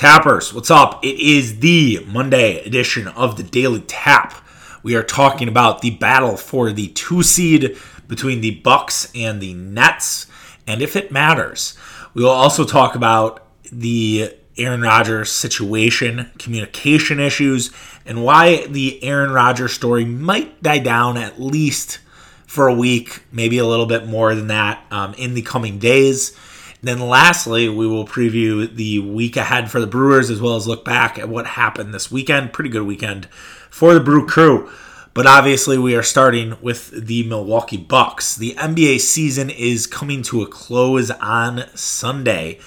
Tappers, 0.00 0.54
what's 0.54 0.70
up? 0.70 1.04
It 1.04 1.20
is 1.20 1.60
the 1.60 2.02
Monday 2.06 2.64
edition 2.64 3.06
of 3.06 3.36
the 3.36 3.42
Daily 3.42 3.82
Tap. 3.82 4.32
We 4.82 4.94
are 4.94 5.02
talking 5.02 5.46
about 5.46 5.82
the 5.82 5.90
battle 5.90 6.38
for 6.38 6.72
the 6.72 6.88
two 6.88 7.22
seed 7.22 7.76
between 8.08 8.40
the 8.40 8.52
Bucks 8.52 9.12
and 9.14 9.42
the 9.42 9.52
Nets, 9.52 10.26
and 10.66 10.80
if 10.80 10.96
it 10.96 11.12
matters. 11.12 11.76
We 12.14 12.22
will 12.22 12.30
also 12.30 12.64
talk 12.64 12.94
about 12.94 13.46
the 13.70 14.34
Aaron 14.56 14.80
Rodgers 14.80 15.30
situation, 15.30 16.30
communication 16.38 17.20
issues, 17.20 17.70
and 18.06 18.24
why 18.24 18.66
the 18.68 19.04
Aaron 19.04 19.32
Rodgers 19.32 19.74
story 19.74 20.06
might 20.06 20.62
die 20.62 20.78
down 20.78 21.18
at 21.18 21.38
least 21.38 21.98
for 22.46 22.68
a 22.68 22.74
week, 22.74 23.24
maybe 23.32 23.58
a 23.58 23.66
little 23.66 23.84
bit 23.84 24.06
more 24.06 24.34
than 24.34 24.46
that 24.46 24.82
um, 24.90 25.12
in 25.18 25.34
the 25.34 25.42
coming 25.42 25.78
days. 25.78 26.34
Then, 26.82 27.00
lastly, 27.00 27.68
we 27.68 27.86
will 27.86 28.06
preview 28.06 28.74
the 28.74 29.00
week 29.00 29.36
ahead 29.36 29.70
for 29.70 29.80
the 29.80 29.86
Brewers 29.86 30.30
as 30.30 30.40
well 30.40 30.56
as 30.56 30.66
look 30.66 30.84
back 30.84 31.18
at 31.18 31.28
what 31.28 31.46
happened 31.46 31.92
this 31.92 32.10
weekend. 32.10 32.52
Pretty 32.52 32.70
good 32.70 32.86
weekend 32.86 33.26
for 33.70 33.92
the 33.92 34.00
Brew 34.00 34.26
Crew. 34.26 34.70
But 35.12 35.26
obviously, 35.26 35.76
we 35.76 35.94
are 35.94 36.02
starting 36.02 36.56
with 36.62 36.90
the 36.90 37.24
Milwaukee 37.24 37.76
Bucks. 37.76 38.36
The 38.36 38.54
NBA 38.54 39.00
season 39.00 39.50
is 39.50 39.86
coming 39.86 40.22
to 40.22 40.42
a 40.42 40.46
close 40.46 41.10
on 41.10 41.64
Sunday. 41.74 42.60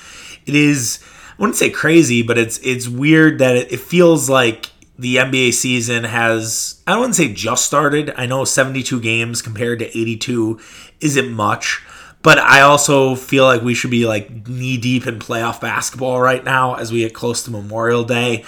It 0.45 0.53
is, 0.53 0.99
I 1.31 1.41
wouldn't 1.41 1.55
say 1.55 1.69
crazy, 1.69 2.21
but 2.21 2.37
it's 2.37 2.59
it's 2.59 2.87
weird 2.87 3.39
that 3.39 3.55
it, 3.55 3.71
it 3.71 3.79
feels 3.79 4.29
like 4.29 4.71
the 4.99 5.15
NBA 5.15 5.53
season 5.53 6.03
has, 6.03 6.81
I 6.85 6.97
wouldn't 6.97 7.15
say 7.15 7.33
just 7.33 7.65
started. 7.65 8.13
I 8.15 8.25
know 8.25 8.45
72 8.45 8.99
games 8.99 9.41
compared 9.41 9.79
to 9.79 9.87
82 9.87 10.59
isn't 10.99 11.31
much 11.31 11.81
but 12.23 12.39
I 12.39 12.61
also 12.61 13.15
feel 13.15 13.43
like 13.43 13.61
we 13.61 13.73
should 13.73 13.91
be 13.91 14.07
like 14.07 14.47
knee 14.47 14.77
deep 14.77 15.05
in 15.05 15.19
playoff 15.19 15.61
basketball 15.61 16.19
right 16.19 16.43
now 16.43 16.75
as 16.75 16.91
we 16.91 16.99
get 16.99 17.13
close 17.13 17.43
to 17.43 17.51
Memorial 17.51 18.03
Day. 18.03 18.45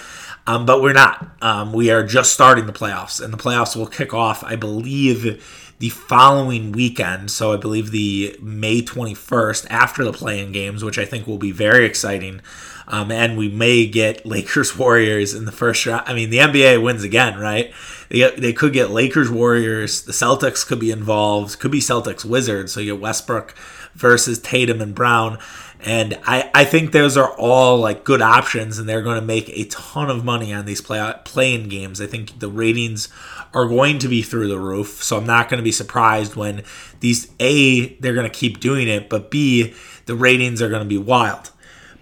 Um, 0.48 0.64
but 0.64 0.80
we're 0.80 0.92
not. 0.92 1.28
Um, 1.42 1.72
we 1.72 1.90
are 1.90 2.04
just 2.04 2.32
starting 2.32 2.66
the 2.66 2.72
playoffs, 2.72 3.22
and 3.22 3.32
the 3.32 3.36
playoffs 3.36 3.76
will 3.76 3.86
kick 3.86 4.14
off, 4.14 4.44
I 4.44 4.56
believe, 4.56 5.65
the 5.78 5.90
following 5.90 6.72
weekend. 6.72 7.30
So 7.30 7.52
I 7.52 7.56
believe 7.56 7.90
the 7.90 8.36
May 8.40 8.80
21st 8.80 9.66
after 9.68 10.04
the 10.04 10.12
play-in 10.12 10.52
games, 10.52 10.82
which 10.82 10.98
I 10.98 11.04
think 11.04 11.26
will 11.26 11.38
be 11.38 11.52
very 11.52 11.84
exciting. 11.84 12.40
Um, 12.88 13.10
and 13.10 13.36
we 13.36 13.48
may 13.48 13.86
get 13.86 14.24
Lakers 14.26 14.76
Warriors 14.76 15.34
in 15.34 15.44
the 15.44 15.52
first 15.52 15.84
round. 15.84 16.04
I 16.06 16.14
mean, 16.14 16.30
the 16.30 16.38
NBA 16.38 16.82
wins 16.82 17.04
again, 17.04 17.38
right? 17.38 17.72
They, 18.08 18.30
they 18.30 18.52
could 18.52 18.72
get 18.72 18.90
Lakers 18.90 19.30
Warriors. 19.30 20.02
The 20.02 20.12
Celtics 20.12 20.66
could 20.66 20.80
be 20.80 20.90
involved. 20.90 21.58
Could 21.58 21.72
be 21.72 21.80
Celtics 21.80 22.24
Wizards. 22.24 22.72
So 22.72 22.80
you 22.80 22.94
get 22.94 23.02
Westbrook 23.02 23.54
versus 23.94 24.38
Tatum 24.38 24.80
and 24.80 24.94
Brown. 24.94 25.38
And 25.80 26.18
I, 26.26 26.50
I 26.54 26.64
think 26.64 26.92
those 26.92 27.16
are 27.16 27.30
all 27.32 27.78
like 27.78 28.02
good 28.02 28.22
options, 28.22 28.78
and 28.78 28.88
they're 28.88 29.02
going 29.02 29.20
to 29.20 29.26
make 29.26 29.50
a 29.50 29.64
ton 29.66 30.10
of 30.10 30.24
money 30.24 30.52
on 30.52 30.64
these 30.64 30.80
play 30.80 31.12
play-in 31.24 31.68
games. 31.68 32.00
I 32.00 32.06
think 32.06 32.38
the 32.38 32.48
ratings 32.48 33.08
are 33.54 33.66
going 33.66 33.98
to 34.00 34.08
be 34.08 34.22
through 34.22 34.48
the 34.48 34.58
roof, 34.58 35.02
so 35.02 35.16
I'm 35.16 35.26
not 35.26 35.48
going 35.48 35.58
to 35.58 35.64
be 35.64 35.72
surprised 35.72 36.36
when 36.36 36.62
these 37.00 37.30
a 37.40 37.94
they're 37.96 38.14
going 38.14 38.30
to 38.30 38.38
keep 38.38 38.60
doing 38.60 38.88
it, 38.88 39.08
but 39.08 39.30
b 39.30 39.74
the 40.06 40.14
ratings 40.14 40.62
are 40.62 40.68
going 40.68 40.82
to 40.82 40.88
be 40.88 40.98
wild. 40.98 41.50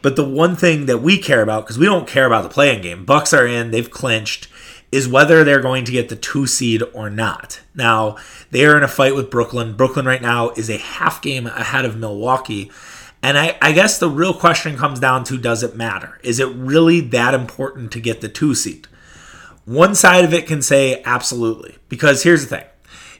But 0.02 0.16
the 0.16 0.28
one 0.28 0.54
thing 0.54 0.84
that 0.86 0.98
we 0.98 1.16
care 1.16 1.40
about, 1.40 1.64
because 1.64 1.78
we 1.78 1.86
don't 1.86 2.06
care 2.06 2.26
about 2.26 2.42
the 2.42 2.50
play-in 2.50 2.82
game, 2.82 3.06
Bucks 3.06 3.32
are 3.32 3.46
in, 3.46 3.70
they've 3.70 3.90
clinched, 3.90 4.48
is 4.92 5.08
whether 5.08 5.42
they're 5.42 5.62
going 5.62 5.84
to 5.86 5.92
get 5.92 6.10
the 6.10 6.16
two 6.16 6.46
seed 6.46 6.82
or 6.92 7.08
not. 7.08 7.60
Now, 7.74 8.16
they 8.50 8.66
are 8.66 8.76
in 8.76 8.82
a 8.82 8.88
fight 8.88 9.14
with 9.14 9.30
Brooklyn. 9.30 9.74
Brooklyn 9.74 10.04
right 10.04 10.20
now 10.20 10.50
is 10.50 10.68
a 10.68 10.76
half 10.76 11.22
game 11.22 11.46
ahead 11.46 11.86
of 11.86 11.96
Milwaukee. 11.96 12.70
And 13.22 13.38
I, 13.38 13.56
I, 13.62 13.72
guess 13.72 13.98
the 13.98 14.10
real 14.10 14.34
question 14.34 14.76
comes 14.76 15.00
down 15.00 15.24
to 15.24 15.38
does 15.38 15.62
it 15.62 15.74
matter? 15.74 16.20
Is 16.22 16.38
it 16.38 16.48
really 16.48 17.00
that 17.00 17.32
important 17.32 17.90
to 17.92 18.00
get 18.00 18.20
the 18.20 18.28
two 18.28 18.54
seed? 18.54 18.86
One 19.64 19.94
side 19.94 20.24
of 20.24 20.34
it 20.34 20.46
can 20.46 20.62
say 20.62 21.02
absolutely. 21.04 21.76
Because 21.88 22.22
here's 22.22 22.42
the 22.46 22.56
thing 22.56 22.66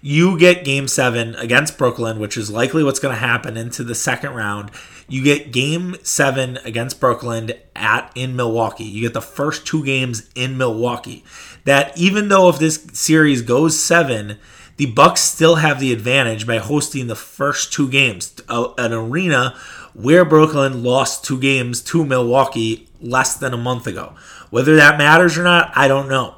you 0.07 0.39
get 0.39 0.65
game 0.65 0.87
seven 0.87 1.35
against 1.37 1.79
Brooklyn, 1.79 2.19
which 2.19 2.37
is 2.37 2.51
likely 2.51 2.85
what's 2.85 2.99
going 2.99 3.15
to 3.15 3.21
happen 3.21 3.57
into 3.57 3.83
the 3.83 3.95
second 3.95 4.35
round. 4.35 4.71
You 5.09 5.25
get 5.25 5.51
game 5.51 5.97
seven 6.03 6.59
against 6.59 7.01
Brooklyn 7.01 7.53
at 7.75 8.13
in 8.15 8.37
Milwaukee. 8.37 8.85
You 8.85 9.03
get 9.03 9.15
the 9.15 9.23
first 9.23 9.67
two 9.67 9.83
games 9.83 10.29
in 10.35 10.59
Milwaukee. 10.59 11.25
That 11.65 11.97
even 11.97 12.29
though 12.29 12.51
if 12.51 12.59
this 12.59 12.87
series 12.93 13.41
goes 13.41 13.83
seven, 13.83 14.39
the 14.77 14.87
Bucks 14.87 15.23
still 15.23 15.57
have 15.57 15.81
the 15.81 15.93
advantage 15.93 16.47
by 16.47 16.59
hosting 16.59 17.07
the 17.07 17.17
first 17.17 17.73
two 17.73 17.89
games, 17.89 18.35
an 18.49 18.93
arena 18.93 19.57
where 19.95 20.25
Brooklyn 20.25 20.83
lost 20.83 21.25
two 21.25 21.39
games 21.39 21.81
to 21.81 22.05
Milwaukee 22.05 22.89
less 23.01 23.37
than 23.37 23.55
a 23.55 23.59
month 23.59 23.87
ago. 23.87 24.15
Whether 24.51 24.77
that 24.77 24.99
matters 24.99 25.39
or 25.39 25.45
not, 25.45 25.73
I 25.75 25.89
don't 25.89 26.09
know. 26.09 26.35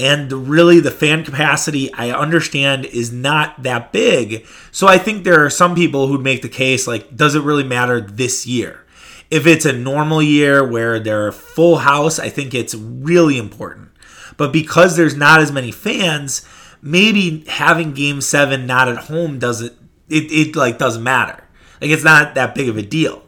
And 0.00 0.48
really, 0.48 0.80
the 0.80 0.90
fan 0.90 1.24
capacity, 1.24 1.92
I 1.94 2.10
understand, 2.10 2.84
is 2.86 3.12
not 3.12 3.62
that 3.62 3.92
big. 3.92 4.46
So 4.72 4.88
I 4.88 4.98
think 4.98 5.22
there 5.22 5.44
are 5.44 5.50
some 5.50 5.74
people 5.74 6.08
who'd 6.08 6.20
make 6.22 6.42
the 6.42 6.48
case 6.48 6.86
like, 6.86 7.16
does 7.16 7.34
it 7.34 7.42
really 7.42 7.64
matter 7.64 8.00
this 8.00 8.46
year? 8.46 8.84
If 9.30 9.46
it's 9.46 9.64
a 9.64 9.72
normal 9.72 10.20
year 10.20 10.66
where 10.66 10.98
they're 10.98 11.32
full 11.32 11.78
house, 11.78 12.18
I 12.18 12.28
think 12.28 12.54
it's 12.54 12.74
really 12.74 13.38
important. 13.38 13.90
But 14.36 14.52
because 14.52 14.96
there's 14.96 15.16
not 15.16 15.40
as 15.40 15.52
many 15.52 15.70
fans, 15.70 16.46
maybe 16.82 17.44
having 17.48 17.94
game 17.94 18.20
seven 18.20 18.66
not 18.66 18.88
at 18.88 18.96
home 18.96 19.38
doesn't 19.38 19.72
it, 20.08 20.30
it 20.30 20.56
like 20.56 20.78
doesn't 20.78 21.02
matter. 21.02 21.42
Like 21.80 21.90
it's 21.90 22.04
not 22.04 22.34
that 22.34 22.54
big 22.54 22.68
of 22.68 22.76
a 22.76 22.82
deal. 22.82 23.22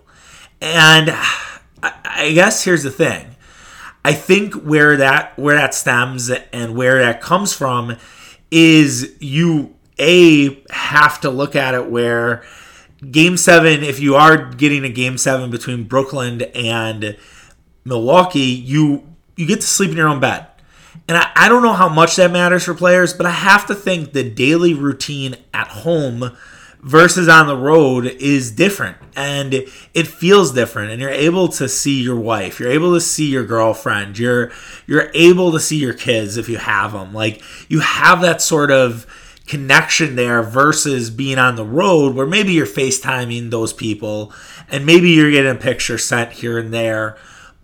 And 0.61 1.11
I, 1.11 1.93
I 2.05 2.33
guess 2.33 2.65
here's 2.65 2.83
the 2.83 2.91
thing 2.91 3.36
I 4.07 4.13
think 4.13 4.55
where 4.55 4.99
that 4.99 5.37
where 5.37 5.57
that 5.57 5.75
stems 5.75 6.31
and 6.31 6.77
where 6.77 7.03
that 7.03 7.21
comes 7.21 7.53
from 7.53 7.97
is 8.53 9.17
you 9.19 9.75
a 9.99 10.63
have 10.71 11.21
to 11.23 11.31
look 11.31 11.57
at 11.57 11.75
it 11.75 11.91
where 11.91 12.45
game 13.11 13.37
7 13.37 13.83
if 13.83 13.99
you 13.99 14.15
are 14.15 14.37
getting 14.37 14.85
a 14.85 14.89
game 14.91 15.19
7 15.19 15.51
between 15.51 15.83
Brooklyn 15.89 16.43
and 16.43 17.17
Milwaukee 17.85 18.43
you 18.43 19.13
you 19.35 19.45
get 19.45 19.61
to 19.63 19.67
sleep 19.67 19.91
in 19.91 19.97
your 19.97 20.07
own 20.07 20.21
bed. 20.21 20.47
And 21.09 21.19
I, 21.19 21.33
I 21.35 21.49
don't 21.49 21.65
know 21.65 21.73
how 21.73 21.89
much 21.89 22.15
that 22.15 22.31
matters 22.31 22.63
for 22.63 22.75
players, 22.75 23.13
but 23.13 23.27
I 23.27 23.31
have 23.33 23.67
to 23.67 23.75
think 23.75 24.13
the 24.13 24.31
daily 24.31 24.73
routine 24.73 25.35
at 25.53 25.67
home 25.67 26.37
versus 26.81 27.29
on 27.29 27.47
the 27.47 27.57
road 27.57 28.07
is 28.07 28.51
different. 28.51 28.97
And 29.15 29.55
it 29.55 30.07
feels 30.07 30.53
different. 30.53 30.91
And 30.93 31.01
you're 31.01 31.11
able 31.11 31.49
to 31.49 31.69
see 31.69 32.03
your 32.03 32.19
wife. 32.19 32.61
You're 32.61 32.71
able 32.71 32.95
to 32.95 33.01
see 33.01 33.31
your 33.31 33.45
girlfriend. 33.45 34.19
You're 34.19 34.53
you're 34.87 35.11
able 35.15 35.53
to 35.53 35.61
see 35.61 35.79
your 35.79 35.95
kids 35.95 36.37
if 36.37 36.49
you 36.49 36.59
have 36.59 36.93
them 36.93 37.13
like 37.13 37.43
you 37.69 37.81
have 37.81 38.21
that 38.21 38.41
sort 38.41 38.71
of 38.71 39.07
connection 39.47 40.17
there 40.17 40.43
versus 40.43 41.09
being 41.11 41.39
on 41.39 41.57
the 41.57 41.65
road 41.65 42.15
where 42.15 42.27
maybe 42.27 42.53
you're 42.53 42.67
FaceTiming 42.67 43.51
those 43.51 43.73
people 43.73 44.33
and 44.69 44.85
maybe 44.85 45.11
you're 45.11 45.31
getting 45.31 45.53
a 45.53 45.55
picture 45.55 45.99
sent 45.99 46.33
here 46.33 46.59
and 46.59 46.75
there 46.75 47.17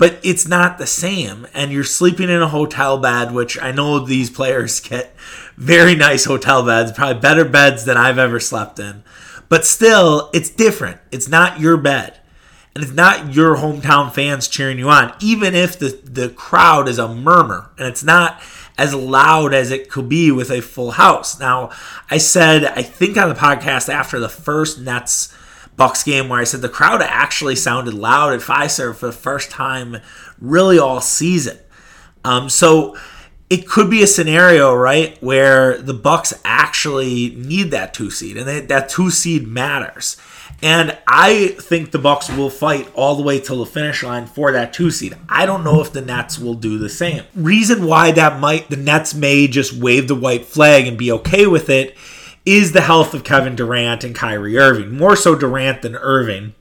but 0.02 0.18
it's 0.24 0.48
not 0.48 0.78
the 0.78 0.86
same. 0.86 1.46
And 1.54 1.70
you're 1.70 1.84
sleeping 1.84 2.28
in 2.28 2.42
a 2.42 2.48
hotel 2.48 2.98
bed 2.98 3.32
which 3.32 3.56
I 3.62 3.70
know 3.70 4.00
these 4.00 4.30
players 4.30 4.80
get 4.88 5.14
very 5.56 5.94
nice 5.94 6.24
hotel 6.24 6.64
beds 6.64 6.92
probably 6.92 7.20
better 7.20 7.44
beds 7.44 7.84
than 7.84 7.96
I've 7.96 8.18
ever 8.18 8.40
slept 8.40 8.78
in 8.78 9.02
but 9.52 9.66
still, 9.66 10.30
it's 10.32 10.48
different. 10.48 10.98
It's 11.10 11.28
not 11.28 11.60
your 11.60 11.76
bed. 11.76 12.18
And 12.74 12.82
it's 12.82 12.94
not 12.94 13.34
your 13.34 13.56
hometown 13.56 14.10
fans 14.10 14.48
cheering 14.48 14.78
you 14.78 14.88
on, 14.88 15.12
even 15.20 15.54
if 15.54 15.78
the, 15.78 15.88
the 16.04 16.30
crowd 16.30 16.88
is 16.88 16.98
a 16.98 17.14
murmur 17.14 17.70
and 17.76 17.86
it's 17.86 18.02
not 18.02 18.40
as 18.78 18.94
loud 18.94 19.52
as 19.52 19.70
it 19.70 19.90
could 19.90 20.08
be 20.08 20.32
with 20.32 20.50
a 20.50 20.62
full 20.62 20.92
house. 20.92 21.38
Now, 21.38 21.68
I 22.10 22.16
said, 22.16 22.64
I 22.64 22.80
think 22.80 23.18
on 23.18 23.28
the 23.28 23.34
podcast 23.34 23.90
after 23.90 24.18
the 24.18 24.30
first 24.30 24.80
Nets 24.80 25.36
Bucks 25.76 26.02
game 26.02 26.30
where 26.30 26.40
I 26.40 26.44
said 26.44 26.62
the 26.62 26.70
crowd 26.70 27.02
actually 27.02 27.56
sounded 27.56 27.92
loud 27.92 28.32
at 28.32 28.40
Fiserv 28.40 28.96
for 28.96 29.06
the 29.08 29.12
first 29.12 29.50
time 29.50 29.98
really 30.40 30.78
all 30.78 31.02
season. 31.02 31.58
Um, 32.24 32.48
so 32.48 32.96
it 33.52 33.68
could 33.68 33.90
be 33.90 34.02
a 34.02 34.06
scenario, 34.06 34.74
right, 34.74 35.22
where 35.22 35.76
the 35.76 35.92
Bucks 35.92 36.32
actually 36.42 37.34
need 37.36 37.70
that 37.72 37.92
two 37.92 38.10
seed, 38.10 38.38
and 38.38 38.66
that 38.70 38.88
two 38.88 39.10
seed 39.10 39.46
matters. 39.46 40.16
And 40.62 40.96
I 41.06 41.48
think 41.60 41.90
the 41.90 41.98
Bucks 41.98 42.30
will 42.30 42.48
fight 42.48 42.90
all 42.94 43.14
the 43.14 43.22
way 43.22 43.38
to 43.40 43.54
the 43.54 43.66
finish 43.66 44.02
line 44.02 44.24
for 44.24 44.52
that 44.52 44.72
two 44.72 44.90
seed. 44.90 45.18
I 45.28 45.44
don't 45.44 45.64
know 45.64 45.82
if 45.82 45.92
the 45.92 46.00
Nets 46.00 46.38
will 46.38 46.54
do 46.54 46.78
the 46.78 46.88
same. 46.88 47.24
Reason 47.34 47.84
why 47.84 48.10
that 48.12 48.40
might 48.40 48.70
the 48.70 48.76
Nets 48.76 49.12
may 49.12 49.46
just 49.48 49.74
wave 49.74 50.08
the 50.08 50.14
white 50.14 50.46
flag 50.46 50.86
and 50.86 50.96
be 50.96 51.12
okay 51.12 51.46
with 51.46 51.68
it 51.68 51.94
is 52.46 52.72
the 52.72 52.80
health 52.80 53.12
of 53.12 53.22
Kevin 53.22 53.54
Durant 53.54 54.02
and 54.02 54.14
Kyrie 54.14 54.56
Irving. 54.56 54.96
More 54.96 55.14
so 55.14 55.34
Durant 55.34 55.82
than 55.82 55.96
Irving. 55.96 56.54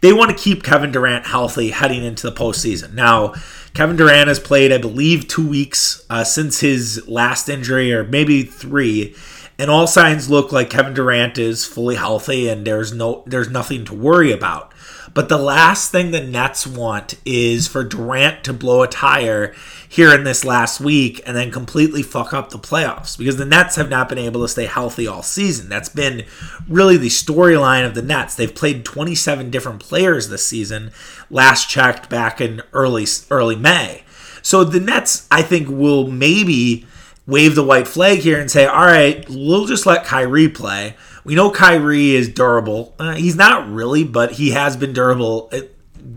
They 0.00 0.12
want 0.12 0.30
to 0.30 0.42
keep 0.42 0.64
Kevin 0.64 0.90
Durant 0.90 1.26
healthy 1.26 1.70
heading 1.70 2.02
into 2.02 2.28
the 2.28 2.36
postseason. 2.36 2.94
Now, 2.94 3.34
Kevin 3.78 3.94
Durant 3.94 4.26
has 4.26 4.40
played, 4.40 4.72
I 4.72 4.78
believe, 4.78 5.28
two 5.28 5.48
weeks 5.48 6.04
uh, 6.10 6.24
since 6.24 6.58
his 6.58 7.06
last 7.06 7.48
injury, 7.48 7.94
or 7.94 8.02
maybe 8.02 8.42
three, 8.42 9.14
and 9.56 9.70
all 9.70 9.86
signs 9.86 10.28
look 10.28 10.50
like 10.50 10.68
Kevin 10.68 10.94
Durant 10.94 11.38
is 11.38 11.64
fully 11.64 11.94
healthy, 11.94 12.48
and 12.48 12.66
there's 12.66 12.92
no 12.92 13.22
there's 13.24 13.50
nothing 13.50 13.84
to 13.84 13.94
worry 13.94 14.32
about. 14.32 14.74
But 15.14 15.28
the 15.28 15.38
last 15.38 15.90
thing 15.90 16.10
the 16.10 16.20
Nets 16.20 16.66
want 16.66 17.14
is 17.24 17.66
for 17.66 17.84
Durant 17.84 18.44
to 18.44 18.52
blow 18.52 18.82
a 18.82 18.88
tire 18.88 19.54
here 19.88 20.14
in 20.14 20.24
this 20.24 20.44
last 20.44 20.80
week 20.80 21.22
and 21.26 21.36
then 21.36 21.50
completely 21.50 22.02
fuck 22.02 22.34
up 22.34 22.50
the 22.50 22.58
playoffs 22.58 23.16
because 23.16 23.36
the 23.36 23.44
Nets 23.44 23.76
have 23.76 23.88
not 23.88 24.08
been 24.08 24.18
able 24.18 24.42
to 24.42 24.48
stay 24.48 24.66
healthy 24.66 25.06
all 25.06 25.22
season. 25.22 25.68
That's 25.68 25.88
been 25.88 26.24
really 26.68 26.96
the 26.96 27.08
storyline 27.08 27.86
of 27.86 27.94
the 27.94 28.02
Nets. 28.02 28.34
They've 28.34 28.54
played 28.54 28.84
27 28.84 29.50
different 29.50 29.80
players 29.80 30.28
this 30.28 30.46
season, 30.46 30.90
last 31.30 31.70
checked 31.70 32.10
back 32.10 32.40
in 32.40 32.62
early 32.72 33.06
early 33.30 33.56
May. 33.56 34.04
So 34.42 34.64
the 34.64 34.80
Nets, 34.80 35.26
I 35.30 35.42
think, 35.42 35.68
will 35.68 36.10
maybe 36.10 36.86
wave 37.26 37.54
the 37.54 37.64
white 37.64 37.86
flag 37.86 38.20
here 38.20 38.40
and 38.40 38.50
say, 38.50 38.66
all 38.66 38.86
right, 38.86 39.24
we'll 39.28 39.66
just 39.66 39.86
let 39.86 40.04
Kyrie 40.04 40.48
play. 40.48 40.96
We 41.28 41.34
know 41.34 41.50
Kyrie 41.50 42.14
is 42.14 42.30
durable. 42.30 42.94
Uh, 42.98 43.14
he's 43.14 43.36
not 43.36 43.70
really, 43.70 44.02
but 44.02 44.32
he 44.32 44.52
has 44.52 44.78
been 44.78 44.94
durable 44.94 45.50
uh, 45.52 45.60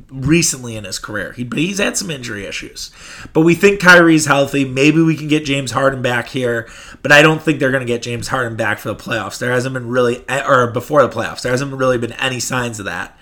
recently 0.09 0.77
in 0.77 0.85
his 0.85 0.99
career. 0.99 1.33
He, 1.33 1.43
but 1.43 1.59
he's 1.59 1.79
had 1.79 1.97
some 1.97 2.09
injury 2.09 2.45
issues. 2.45 2.91
But 3.33 3.41
we 3.41 3.53
think 3.53 3.81
Kyrie's 3.81 4.25
healthy. 4.25 4.63
Maybe 4.63 5.01
we 5.01 5.17
can 5.17 5.27
get 5.27 5.43
James 5.43 5.71
Harden 5.71 6.01
back 6.01 6.29
here, 6.29 6.69
but 7.01 7.11
I 7.11 7.21
don't 7.21 7.41
think 7.41 7.59
they're 7.59 7.71
going 7.71 7.85
to 7.85 7.93
get 7.93 8.01
James 8.01 8.29
Harden 8.29 8.55
back 8.55 8.79
for 8.79 8.87
the 8.87 8.95
playoffs. 8.95 9.37
There 9.37 9.51
hasn't 9.51 9.73
been 9.73 9.89
really, 9.89 10.23
or 10.29 10.71
before 10.71 11.01
the 11.01 11.13
playoffs, 11.13 11.41
there 11.41 11.51
hasn't 11.51 11.73
really 11.73 11.97
been 11.97 12.13
any 12.13 12.39
signs 12.39 12.79
of 12.79 12.85
that. 12.85 13.17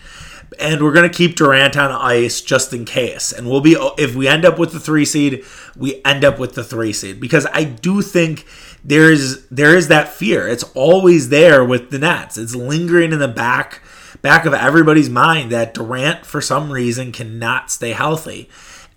And 0.58 0.82
we're 0.82 0.94
going 0.94 1.10
to 1.10 1.16
keep 1.16 1.36
Durant 1.36 1.78
on 1.78 1.92
ice 1.92 2.42
just 2.42 2.74
in 2.74 2.86
case. 2.86 3.32
And 3.32 3.50
we'll 3.50 3.62
be, 3.62 3.78
if 3.98 4.16
we 4.16 4.28
end 4.28 4.46
up 4.46 4.58
with 4.58 4.74
the 4.74 4.80
three 4.80 5.06
seed, 5.06 5.46
we 5.78 6.02
end 6.04 6.26
up 6.26 6.40
with 6.40 6.56
the 6.56 6.64
three 6.64 6.92
seed 6.92 7.20
because 7.20 7.46
I 7.54 7.66
do 7.66 8.02
think 8.02 8.46
there 8.84 9.12
is 9.12 9.46
there 9.50 9.76
is 9.76 9.90
that 9.90 10.10
fear. 10.10 10.48
It's 10.48 10.64
always 10.74 11.30
there 11.30 11.64
with 11.64 11.92
the 11.92 12.00
Nets. 12.00 12.38
It's 12.38 12.56
lingering 12.56 13.12
in 13.12 13.20
the 13.20 13.28
back 13.28 13.82
back 14.22 14.46
of 14.46 14.54
everybody's 14.54 15.10
mind 15.10 15.52
that 15.52 15.74
Durant, 15.74 16.26
for 16.26 16.42
some 16.42 16.72
reason, 16.72 17.12
cannot 17.12 17.72
stay 17.72 17.92
healthy. 17.92 18.50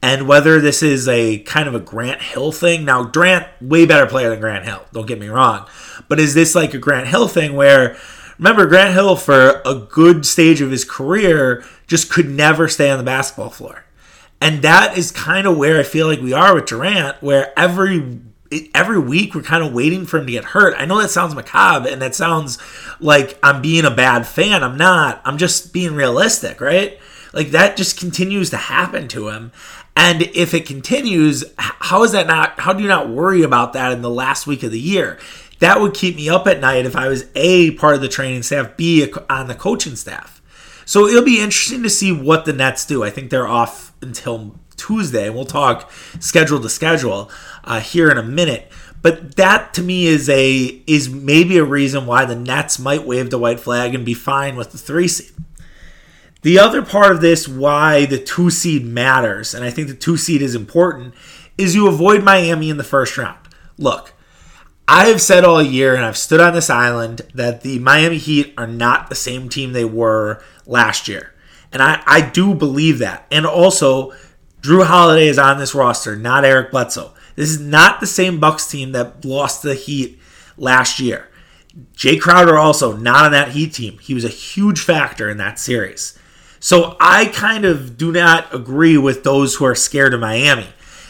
And 0.04 0.26
whether 0.26 0.60
this 0.60 0.82
is 0.82 1.06
a 1.06 1.38
kind 1.40 1.68
of 1.68 1.76
a 1.76 1.80
Grant 1.80 2.20
Hill 2.20 2.50
thing, 2.50 2.84
now 2.84 3.04
Durant, 3.04 3.46
way 3.60 3.86
better 3.86 4.06
player 4.06 4.30
than 4.30 4.40
Grant 4.40 4.64
Hill, 4.64 4.84
don't 4.92 5.06
get 5.06 5.20
me 5.20 5.28
wrong. 5.28 5.66
But 6.08 6.18
is 6.18 6.34
this 6.34 6.54
like 6.54 6.74
a 6.74 6.78
Grant 6.78 7.06
Hill 7.06 7.28
thing 7.28 7.54
where, 7.54 7.96
remember, 8.42 8.66
Grant 8.66 8.92
Hill, 8.92 9.14
for 9.14 9.62
a 9.64 9.74
good 9.74 10.26
stage 10.26 10.60
of 10.60 10.72
his 10.72 10.84
career, 10.84 11.64
just 11.86 12.10
could 12.10 12.28
never 12.28 12.66
stay 12.66 12.90
on 12.90 12.98
the 12.98 13.04
basketball 13.04 13.50
floor. 13.50 13.84
And 14.40 14.62
that 14.62 14.98
is 14.98 15.12
kind 15.12 15.46
of 15.46 15.56
where 15.56 15.78
I 15.78 15.84
feel 15.84 16.08
like 16.08 16.20
we 16.20 16.32
are 16.32 16.54
with 16.54 16.66
Durant, 16.66 17.22
where 17.22 17.56
every 17.56 18.20
every 18.74 18.98
week 18.98 19.34
we're 19.34 19.42
kind 19.42 19.64
of 19.64 19.72
waiting 19.72 20.04
for 20.04 20.18
him 20.18 20.26
to 20.26 20.32
get 20.32 20.44
hurt. 20.44 20.74
I 20.76 20.84
know 20.84 21.00
that 21.00 21.10
sounds 21.10 21.34
macabre 21.34 21.88
and 21.88 22.02
that 22.02 22.14
sounds 22.14 22.58
like 23.00 23.38
I'm 23.42 23.62
being 23.62 23.86
a 23.86 23.90
bad 23.90 24.26
fan. 24.26 24.62
I'm 24.62 24.76
not. 24.76 25.22
I'm 25.24 25.38
just 25.38 25.72
being 25.72 25.94
realistic, 25.94 26.60
right? 26.60 26.98
Like 27.32 27.52
that 27.52 27.76
just 27.76 27.98
continues 27.98 28.50
to 28.50 28.56
happen 28.58 29.08
to 29.08 29.28
him. 29.28 29.52
And 29.96 30.22
if 30.22 30.52
it 30.52 30.66
continues, 30.66 31.44
how 31.56 32.02
is 32.02 32.12
that 32.12 32.26
not 32.26 32.58
how 32.58 32.72
do 32.72 32.82
you 32.82 32.88
not 32.88 33.08
worry 33.08 33.42
about 33.42 33.74
that 33.74 33.92
in 33.92 34.02
the 34.02 34.10
last 34.10 34.46
week 34.46 34.62
of 34.62 34.70
the 34.72 34.80
year? 34.80 35.18
That 35.62 35.80
would 35.80 35.94
keep 35.94 36.16
me 36.16 36.28
up 36.28 36.48
at 36.48 36.58
night 36.58 36.86
if 36.86 36.96
I 36.96 37.06
was 37.06 37.26
A 37.36 37.70
part 37.72 37.94
of 37.94 38.00
the 38.00 38.08
training 38.08 38.42
staff, 38.42 38.76
B 38.76 39.08
on 39.30 39.46
the 39.46 39.54
coaching 39.54 39.94
staff. 39.94 40.42
So 40.84 41.06
it'll 41.06 41.22
be 41.22 41.40
interesting 41.40 41.84
to 41.84 41.88
see 41.88 42.10
what 42.10 42.46
the 42.46 42.52
Nets 42.52 42.84
do. 42.84 43.04
I 43.04 43.10
think 43.10 43.30
they're 43.30 43.46
off 43.46 43.94
until 44.02 44.56
Tuesday. 44.74 45.26
And 45.26 45.36
we'll 45.36 45.44
talk 45.44 45.88
schedule 46.18 46.58
to 46.60 46.68
schedule 46.68 47.30
uh, 47.62 47.78
here 47.78 48.10
in 48.10 48.18
a 48.18 48.24
minute. 48.24 48.72
But 49.02 49.36
that 49.36 49.72
to 49.74 49.82
me 49.82 50.08
is 50.08 50.28
a 50.28 50.82
is 50.88 51.08
maybe 51.08 51.58
a 51.58 51.64
reason 51.64 52.06
why 52.06 52.24
the 52.24 52.34
Nets 52.34 52.80
might 52.80 53.06
wave 53.06 53.30
the 53.30 53.38
white 53.38 53.60
flag 53.60 53.94
and 53.94 54.04
be 54.04 54.14
fine 54.14 54.56
with 54.56 54.72
the 54.72 54.78
three 54.78 55.06
seed. 55.06 55.30
The 56.40 56.58
other 56.58 56.82
part 56.82 57.12
of 57.12 57.20
this, 57.20 57.46
why 57.46 58.04
the 58.04 58.18
two 58.18 58.50
seed 58.50 58.84
matters, 58.84 59.54
and 59.54 59.64
I 59.64 59.70
think 59.70 59.86
the 59.86 59.94
two 59.94 60.16
seed 60.16 60.42
is 60.42 60.56
important, 60.56 61.14
is 61.56 61.76
you 61.76 61.86
avoid 61.86 62.24
Miami 62.24 62.68
in 62.68 62.78
the 62.78 62.82
first 62.82 63.16
round. 63.16 63.38
Look, 63.78 64.12
I 64.88 65.06
have 65.06 65.22
said 65.22 65.44
all 65.44 65.62
year, 65.62 65.94
and 65.94 66.04
I've 66.04 66.16
stood 66.16 66.40
on 66.40 66.54
this 66.54 66.68
island, 66.68 67.22
that 67.34 67.62
the 67.62 67.78
Miami 67.78 68.18
Heat 68.18 68.52
are 68.58 68.66
not 68.66 69.08
the 69.08 69.14
same 69.14 69.48
team 69.48 69.72
they 69.72 69.84
were 69.84 70.42
last 70.66 71.08
year. 71.08 71.32
And 71.72 71.82
I, 71.82 72.02
I 72.06 72.20
do 72.20 72.54
believe 72.54 72.98
that. 72.98 73.26
And 73.30 73.46
also, 73.46 74.12
Jrue 74.60 74.86
Holiday 74.86 75.28
is 75.28 75.38
on 75.38 75.58
this 75.58 75.74
roster, 75.74 76.16
not 76.16 76.44
Eric 76.44 76.70
Bledsoe. 76.70 77.14
This 77.34 77.50
is 77.50 77.60
not 77.60 78.00
the 78.00 78.06
same 78.06 78.38
Bucks 78.38 78.66
team 78.66 78.92
that 78.92 79.24
lost 79.24 79.62
the 79.62 79.74
Heat 79.74 80.20
last 80.56 81.00
year. 81.00 81.28
Jae 81.96 82.20
Crowder 82.20 82.58
also 82.58 82.96
not 82.96 83.24
on 83.24 83.32
that 83.32 83.52
Heat 83.52 83.72
team. 83.72 83.98
He 83.98 84.12
was 84.12 84.24
a 84.24 84.28
huge 84.28 84.80
factor 84.80 85.30
in 85.30 85.38
that 85.38 85.58
series. 85.58 86.18
So 86.60 86.96
I 87.00 87.26
kind 87.26 87.64
of 87.64 87.96
do 87.96 88.12
not 88.12 88.54
agree 88.54 88.98
with 88.98 89.24
those 89.24 89.54
who 89.54 89.64
are 89.64 89.74
scared 89.74 90.14
of 90.14 90.20
Miami. 90.20 90.68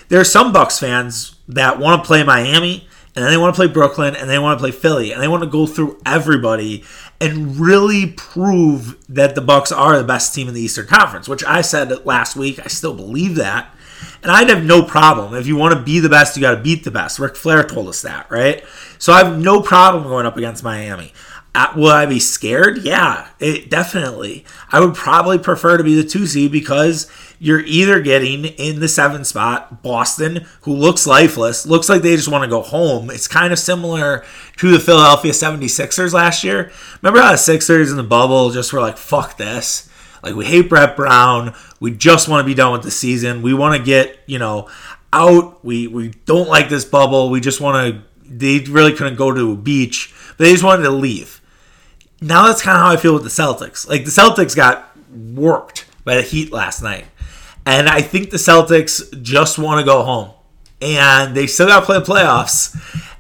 There 0.08 0.20
are 0.20 0.24
some 0.24 0.52
Bucks 0.52 0.78
fans 0.78 1.36
that 1.48 1.78
want 1.78 2.02
to 2.02 2.06
play 2.06 2.22
Miami 2.22 2.88
and 3.14 3.24
then 3.24 3.30
they 3.30 3.36
want 3.36 3.54
to 3.54 3.58
play 3.58 3.66
Brooklyn 3.66 4.16
and 4.16 4.28
they 4.28 4.38
want 4.38 4.58
to 4.58 4.62
play 4.62 4.70
Philly 4.70 5.12
and 5.12 5.22
they 5.22 5.28
want 5.28 5.42
to 5.42 5.48
go 5.48 5.66
through 5.66 6.00
everybody 6.06 6.82
and 7.20 7.58
really 7.58 8.06
prove 8.06 8.96
that 9.08 9.34
the 9.34 9.42
Bucks 9.42 9.70
are 9.70 9.98
the 9.98 10.04
best 10.04 10.34
team 10.34 10.48
in 10.48 10.54
the 10.54 10.62
Eastern 10.62 10.86
Conference, 10.86 11.28
which 11.28 11.44
I 11.44 11.60
said 11.60 12.06
last 12.06 12.36
week. 12.36 12.58
I 12.58 12.68
still 12.68 12.94
believe 12.94 13.34
that. 13.36 13.74
And 14.22 14.32
I'd 14.32 14.48
have 14.48 14.64
no 14.64 14.82
problem. 14.82 15.34
If 15.34 15.46
you 15.46 15.56
want 15.56 15.74
to 15.74 15.82
be 15.82 16.00
the 16.00 16.08
best, 16.08 16.36
you 16.36 16.42
got 16.42 16.54
to 16.54 16.62
beat 16.62 16.84
the 16.84 16.90
best. 16.90 17.18
Ric 17.18 17.36
Flair 17.36 17.62
told 17.62 17.88
us 17.88 18.02
that, 18.02 18.30
right? 18.30 18.64
So 18.98 19.12
I 19.12 19.22
have 19.22 19.38
no 19.38 19.60
problem 19.60 20.04
going 20.04 20.26
up 20.26 20.36
against 20.36 20.64
Miami. 20.64 21.12
Uh, 21.54 21.70
will 21.76 21.90
I 21.90 22.06
be 22.06 22.18
scared? 22.18 22.78
Yeah, 22.78 23.28
it, 23.38 23.68
definitely. 23.68 24.44
I 24.70 24.80
would 24.80 24.94
probably 24.94 25.38
prefer 25.38 25.76
to 25.76 25.84
be 25.84 25.94
the 25.94 26.08
two 26.08 26.26
seed 26.26 26.50
because 26.50 27.10
you're 27.38 27.60
either 27.60 28.00
getting 28.00 28.46
in 28.46 28.80
the 28.80 28.88
seven 28.88 29.22
spot 29.22 29.82
Boston, 29.82 30.46
who 30.62 30.72
looks 30.72 31.06
lifeless, 31.06 31.66
looks 31.66 31.90
like 31.90 32.00
they 32.00 32.16
just 32.16 32.28
want 32.28 32.44
to 32.44 32.48
go 32.48 32.62
home. 32.62 33.10
It's 33.10 33.28
kind 33.28 33.52
of 33.52 33.58
similar 33.58 34.24
to 34.56 34.70
the 34.70 34.80
Philadelphia 34.80 35.32
76ers 35.32 36.14
last 36.14 36.42
year. 36.42 36.72
Remember 37.02 37.20
how 37.20 37.32
the 37.32 37.36
Sixers 37.36 37.90
in 37.90 37.98
the 37.98 38.02
bubble 38.02 38.50
just 38.50 38.72
were 38.72 38.80
like, 38.80 38.96
fuck 38.96 39.36
this? 39.36 39.90
Like, 40.22 40.34
we 40.34 40.46
hate 40.46 40.70
Brett 40.70 40.96
Brown. 40.96 41.52
We 41.80 41.90
just 41.90 42.28
want 42.28 42.42
to 42.42 42.46
be 42.46 42.54
done 42.54 42.72
with 42.72 42.82
the 42.82 42.90
season. 42.90 43.42
We 43.42 43.52
want 43.52 43.76
to 43.76 43.84
get, 43.84 44.20
you 44.26 44.38
know, 44.38 44.70
out. 45.12 45.62
We, 45.62 45.86
we 45.86 46.10
don't 46.24 46.48
like 46.48 46.70
this 46.70 46.86
bubble. 46.86 47.28
We 47.28 47.40
just 47.40 47.60
want 47.60 47.94
to, 47.94 48.02
they 48.24 48.60
really 48.60 48.94
couldn't 48.94 49.16
go 49.16 49.32
to 49.32 49.52
a 49.52 49.56
beach, 49.56 50.14
they 50.38 50.50
just 50.50 50.64
wanted 50.64 50.84
to 50.84 50.90
leave 50.90 51.41
now 52.22 52.46
that's 52.46 52.62
kind 52.62 52.76
of 52.76 52.82
how 52.82 52.92
I 52.92 52.96
feel 52.96 53.14
with 53.14 53.24
the 53.24 53.28
Celtics. 53.28 53.88
Like 53.88 54.04
the 54.04 54.10
Celtics 54.10 54.54
got 54.56 54.96
worked 55.10 55.86
by 56.04 56.16
the 56.16 56.22
Heat 56.22 56.52
last 56.52 56.82
night. 56.82 57.06
And 57.66 57.88
I 57.88 58.00
think 58.00 58.30
the 58.30 58.38
Celtics 58.38 59.22
just 59.22 59.58
want 59.58 59.80
to 59.80 59.84
go 59.84 60.02
home. 60.02 60.30
And 60.80 61.36
they 61.36 61.46
still 61.46 61.68
got 61.68 61.80
to 61.80 61.86
play 61.86 61.98
the 61.98 62.04
playoffs. 62.04 62.76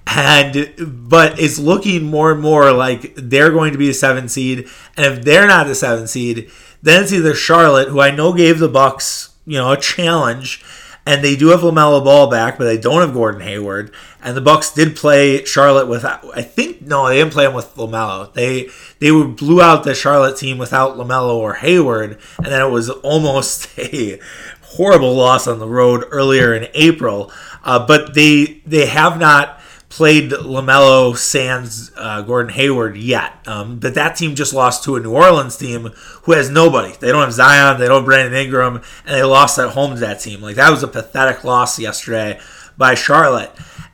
And 0.06 1.08
but 1.08 1.38
it's 1.40 1.58
looking 1.58 2.04
more 2.04 2.32
and 2.32 2.40
more 2.40 2.72
like 2.72 3.14
they're 3.16 3.52
going 3.52 3.72
to 3.72 3.78
be 3.78 3.90
a 3.90 3.94
seven 3.94 4.28
seed. 4.28 4.68
And 4.96 5.06
if 5.06 5.24
they're 5.24 5.46
not 5.46 5.66
the 5.66 5.74
seven 5.74 6.06
seed, 6.06 6.50
then 6.82 7.04
it's 7.04 7.12
either 7.12 7.34
Charlotte, 7.34 7.88
who 7.88 8.00
I 8.00 8.10
know 8.10 8.32
gave 8.32 8.58
the 8.58 8.68
Bucks, 8.68 9.30
you 9.46 9.58
know, 9.58 9.72
a 9.72 9.76
challenge, 9.76 10.64
and 11.04 11.24
they 11.24 11.34
do 11.34 11.48
have 11.48 11.60
LaMelo 11.60 12.04
Ball 12.04 12.30
back, 12.30 12.58
but 12.58 12.64
they 12.64 12.78
don't 12.78 13.00
have 13.00 13.12
Gordon 13.12 13.40
Hayward. 13.40 13.92
And 14.22 14.36
the 14.36 14.40
Bucks 14.40 14.72
did 14.72 14.94
play 14.94 15.44
Charlotte 15.44 15.88
without. 15.88 16.24
I 16.36 16.42
think 16.42 16.82
no, 16.82 17.08
they 17.08 17.18
didn't 17.18 17.32
play 17.32 17.46
him 17.46 17.54
with 17.54 17.74
LaMelo. 17.74 18.32
They 18.32 18.68
they 19.00 19.10
blew 19.10 19.60
out 19.60 19.84
the 19.84 19.94
Charlotte 19.94 20.36
team 20.36 20.58
without 20.58 20.96
LaMelo 20.96 21.34
or 21.34 21.54
Hayward, 21.54 22.18
and 22.38 22.46
then 22.46 22.62
it 22.62 22.70
was 22.70 22.88
almost 22.88 23.68
a 23.78 24.20
horrible 24.62 25.14
loss 25.14 25.46
on 25.46 25.58
the 25.58 25.68
road 25.68 26.04
earlier 26.10 26.54
in 26.54 26.68
April. 26.74 27.32
Uh, 27.64 27.84
but 27.84 28.14
they 28.14 28.60
they 28.64 28.86
have 28.86 29.18
not 29.18 29.58
played 29.92 30.30
LaMelo, 30.30 31.14
Sands, 31.14 31.92
uh, 31.98 32.22
Gordon 32.22 32.50
Hayward 32.54 32.96
yet. 32.96 33.34
Um, 33.46 33.78
but 33.78 33.92
that 33.92 34.16
team 34.16 34.34
just 34.34 34.54
lost 34.54 34.84
to 34.84 34.96
a 34.96 35.00
New 35.00 35.12
Orleans 35.12 35.54
team 35.54 35.90
who 36.22 36.32
has 36.32 36.48
nobody. 36.48 36.94
They 36.98 37.12
don't 37.12 37.20
have 37.20 37.34
Zion, 37.34 37.78
they 37.78 37.88
don't 37.88 37.98
have 37.98 38.06
Brandon 38.06 38.32
Ingram, 38.32 38.76
and 39.04 39.14
they 39.14 39.22
lost 39.22 39.58
at 39.58 39.68
home 39.68 39.92
to 39.92 40.00
that 40.00 40.18
team. 40.18 40.40
Like 40.40 40.56
that 40.56 40.70
was 40.70 40.82
a 40.82 40.88
pathetic 40.88 41.44
loss 41.44 41.78
yesterday 41.78 42.40
by 42.78 42.94
Charlotte. 42.94 43.50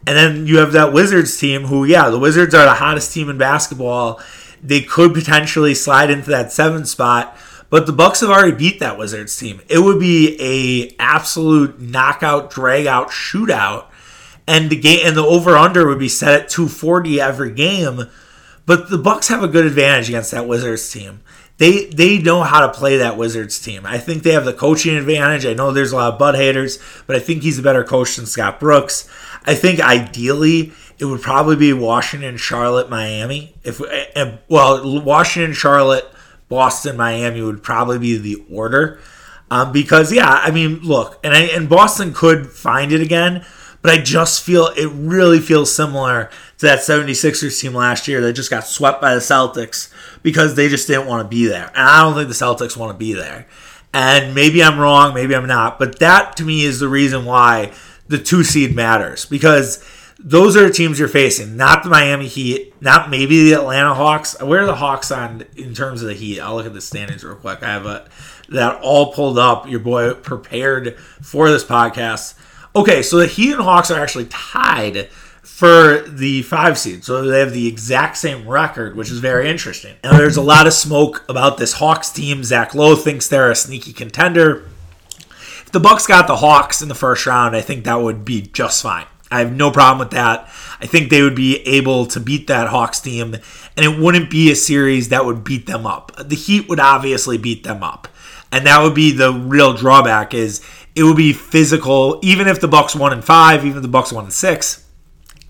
And 0.06 0.16
then 0.16 0.46
you 0.46 0.58
have 0.58 0.70
that 0.70 0.92
Wizards 0.92 1.36
team 1.36 1.64
who, 1.64 1.84
yeah, 1.84 2.10
the 2.10 2.18
Wizards 2.18 2.54
are 2.54 2.64
the 2.64 2.74
hottest 2.74 3.12
team 3.12 3.28
in 3.28 3.36
basketball. 3.36 4.20
They 4.62 4.82
could 4.82 5.12
potentially 5.12 5.74
slide 5.74 6.12
into 6.12 6.30
that 6.30 6.52
seven 6.52 6.86
spot. 6.86 7.36
But 7.70 7.86
the 7.86 7.92
Bucks 7.92 8.20
have 8.20 8.30
already 8.30 8.52
beat 8.52 8.78
that 8.78 8.98
Wizards 8.98 9.36
team. 9.36 9.62
It 9.68 9.80
would 9.80 9.98
be 9.98 10.36
a 10.40 10.94
absolute 11.00 11.80
knockout, 11.80 12.50
drag 12.50 12.86
out, 12.86 13.08
shootout 13.08 13.87
and 14.48 14.70
the 14.70 14.76
game 14.76 15.06
and 15.06 15.16
the 15.16 15.24
over 15.24 15.56
under 15.56 15.86
would 15.86 15.98
be 15.98 16.08
set 16.08 16.40
at 16.40 16.48
240 16.48 17.20
every 17.20 17.52
game. 17.52 18.10
But 18.66 18.90
the 18.90 18.98
Bucks 18.98 19.28
have 19.28 19.42
a 19.42 19.48
good 19.48 19.66
advantage 19.66 20.08
against 20.08 20.30
that 20.32 20.48
Wizards 20.48 20.90
team. 20.90 21.20
They 21.58 21.86
they 21.86 22.18
know 22.18 22.42
how 22.42 22.60
to 22.60 22.72
play 22.72 22.96
that 22.96 23.16
Wizards 23.16 23.60
team. 23.60 23.84
I 23.84 23.98
think 23.98 24.22
they 24.22 24.32
have 24.32 24.44
the 24.44 24.52
coaching 24.52 24.96
advantage. 24.96 25.44
I 25.44 25.54
know 25.54 25.70
there's 25.70 25.92
a 25.92 25.96
lot 25.96 26.12
of 26.12 26.18
Bud 26.18 26.34
haters, 26.34 26.78
but 27.06 27.14
I 27.14 27.18
think 27.18 27.42
he's 27.42 27.58
a 27.58 27.62
better 27.62 27.84
coach 27.84 28.16
than 28.16 28.26
Scott 28.26 28.58
Brooks. 28.58 29.08
I 29.44 29.54
think 29.54 29.80
ideally 29.80 30.72
it 30.98 31.04
would 31.04 31.20
probably 31.20 31.56
be 31.56 31.72
Washington, 31.72 32.36
Charlotte, 32.36 32.88
Miami. 32.88 33.54
If 33.64 33.80
well, 34.48 35.02
Washington, 35.02 35.52
Charlotte, 35.52 36.04
Boston, 36.48 36.96
Miami 36.96 37.42
would 37.42 37.62
probably 37.62 37.98
be 37.98 38.16
the 38.16 38.44
order. 38.50 38.98
Um, 39.50 39.72
because 39.72 40.12
yeah, 40.12 40.28
I 40.28 40.50
mean, 40.50 40.80
look, 40.80 41.18
and 41.24 41.34
I, 41.34 41.40
and 41.40 41.68
Boston 41.68 42.12
could 42.12 42.50
find 42.50 42.92
it 42.92 43.00
again, 43.00 43.44
but 43.88 43.98
I 43.98 44.02
just 44.02 44.44
feel 44.44 44.66
it 44.76 44.90
really 44.92 45.40
feels 45.40 45.74
similar 45.74 46.28
to 46.58 46.66
that 46.66 46.80
76ers 46.80 47.58
team 47.58 47.72
last 47.72 48.06
year 48.06 48.20
that 48.20 48.34
just 48.34 48.50
got 48.50 48.64
swept 48.64 49.00
by 49.00 49.14
the 49.14 49.20
Celtics 49.20 49.90
because 50.22 50.54
they 50.56 50.68
just 50.68 50.86
didn't 50.86 51.06
want 51.06 51.24
to 51.24 51.28
be 51.28 51.46
there. 51.46 51.68
And 51.68 51.88
I 51.88 52.02
don't 52.02 52.14
think 52.14 52.28
the 52.28 52.34
Celtics 52.34 52.76
want 52.76 52.92
to 52.92 52.98
be 52.98 53.14
there. 53.14 53.46
And 53.94 54.34
maybe 54.34 54.62
I'm 54.62 54.78
wrong, 54.78 55.14
maybe 55.14 55.34
I'm 55.34 55.46
not, 55.46 55.78
but 55.78 56.00
that 56.00 56.36
to 56.36 56.44
me 56.44 56.64
is 56.64 56.80
the 56.80 56.88
reason 56.88 57.24
why 57.24 57.72
the 58.08 58.18
two 58.18 58.44
seed 58.44 58.76
matters 58.76 59.24
because 59.24 59.82
those 60.18 60.54
are 60.54 60.66
the 60.66 60.72
teams 60.72 60.98
you're 60.98 61.08
facing, 61.08 61.56
not 61.56 61.82
the 61.82 61.88
Miami 61.88 62.26
Heat, 62.26 62.74
not 62.82 63.08
maybe 63.08 63.44
the 63.44 63.54
Atlanta 63.54 63.94
Hawks. 63.94 64.38
Where 64.38 64.64
are 64.64 64.66
the 64.66 64.74
Hawks 64.74 65.10
on 65.10 65.46
in 65.56 65.72
terms 65.72 66.02
of 66.02 66.08
the 66.08 66.14
Heat? 66.14 66.40
I'll 66.40 66.56
look 66.56 66.66
at 66.66 66.74
the 66.74 66.82
standings 66.82 67.24
real 67.24 67.36
quick. 67.36 67.62
I 67.62 67.68
have 67.68 67.86
a, 67.86 68.06
that 68.50 68.82
all 68.82 69.14
pulled 69.14 69.38
up. 69.38 69.66
Your 69.66 69.80
boy 69.80 70.12
prepared 70.12 70.98
for 71.22 71.48
this 71.48 71.64
podcast. 71.64 72.34
Okay, 72.76 73.02
so 73.02 73.18
the 73.18 73.26
Heat 73.26 73.52
and 73.52 73.62
Hawks 73.62 73.90
are 73.90 74.00
actually 74.00 74.26
tied 74.26 75.08
for 75.42 76.02
the 76.06 76.42
five 76.42 76.78
seed. 76.78 77.04
So 77.04 77.22
they 77.22 77.40
have 77.40 77.52
the 77.52 77.66
exact 77.66 78.16
same 78.16 78.46
record, 78.46 78.96
which 78.96 79.10
is 79.10 79.18
very 79.18 79.50
interesting. 79.50 79.96
And 80.04 80.16
there's 80.16 80.36
a 80.36 80.42
lot 80.42 80.66
of 80.66 80.72
smoke 80.72 81.24
about 81.28 81.58
this 81.58 81.74
Hawks 81.74 82.10
team. 82.10 82.44
Zach 82.44 82.74
Lowe 82.74 82.94
thinks 82.94 83.26
they're 83.26 83.50
a 83.50 83.56
sneaky 83.56 83.92
contender. 83.92 84.68
If 85.28 85.72
the 85.72 85.80
Bucks 85.80 86.06
got 86.06 86.26
the 86.26 86.36
Hawks 86.36 86.80
in 86.80 86.88
the 86.88 86.94
first 86.94 87.26
round, 87.26 87.56
I 87.56 87.60
think 87.60 87.84
that 87.84 87.96
would 88.00 88.24
be 88.24 88.42
just 88.42 88.82
fine. 88.82 89.06
I 89.30 89.40
have 89.40 89.52
no 89.52 89.70
problem 89.70 89.98
with 89.98 90.12
that. 90.12 90.48
I 90.80 90.86
think 90.86 91.10
they 91.10 91.22
would 91.22 91.34
be 91.34 91.56
able 91.66 92.06
to 92.06 92.20
beat 92.20 92.46
that 92.46 92.68
Hawks 92.68 93.00
team, 93.00 93.34
and 93.76 93.84
it 93.84 93.98
wouldn't 93.98 94.30
be 94.30 94.50
a 94.50 94.56
series 94.56 95.08
that 95.10 95.24
would 95.24 95.44
beat 95.44 95.66
them 95.66 95.86
up. 95.86 96.12
The 96.16 96.36
Heat 96.36 96.68
would 96.68 96.80
obviously 96.80 97.36
beat 97.36 97.64
them 97.64 97.82
up, 97.82 98.08
and 98.50 98.66
that 98.66 98.80
would 98.82 98.94
be 98.94 99.12
the 99.12 99.32
real 99.32 99.74
drawback. 99.74 100.32
Is 100.32 100.62
it 100.98 101.04
would 101.04 101.16
be 101.16 101.32
physical, 101.32 102.18
even 102.22 102.48
if 102.48 102.60
the 102.60 102.68
Bucks 102.68 102.96
won 102.96 103.12
in 103.12 103.22
five, 103.22 103.64
even 103.64 103.78
if 103.78 103.82
the 103.82 103.88
Bucks 103.88 104.12
won 104.12 104.24
in 104.24 104.30
six. 104.30 104.84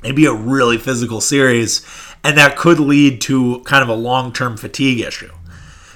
It'd 0.02 0.14
be 0.14 0.26
a 0.26 0.32
really 0.32 0.78
physical 0.78 1.20
series, 1.20 1.84
and 2.22 2.36
that 2.36 2.56
could 2.56 2.78
lead 2.78 3.20
to 3.22 3.60
kind 3.64 3.82
of 3.82 3.88
a 3.88 3.94
long-term 3.94 4.58
fatigue 4.58 5.00
issue. 5.00 5.32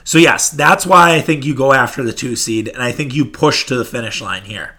So 0.05 0.19
yes, 0.19 0.51
that's 0.51 0.87
why 0.87 1.15
I 1.15 1.21
think 1.21 1.45
you 1.45 1.55
go 1.55 1.73
after 1.73 2.03
the 2.03 2.13
two 2.13 2.35
seed, 2.35 2.67
and 2.67 2.83
I 2.83 2.91
think 2.91 3.15
you 3.15 3.25
push 3.25 3.67
to 3.67 3.77
the 3.77 3.85
finish 3.85 4.21
line 4.21 4.45
here 4.45 4.77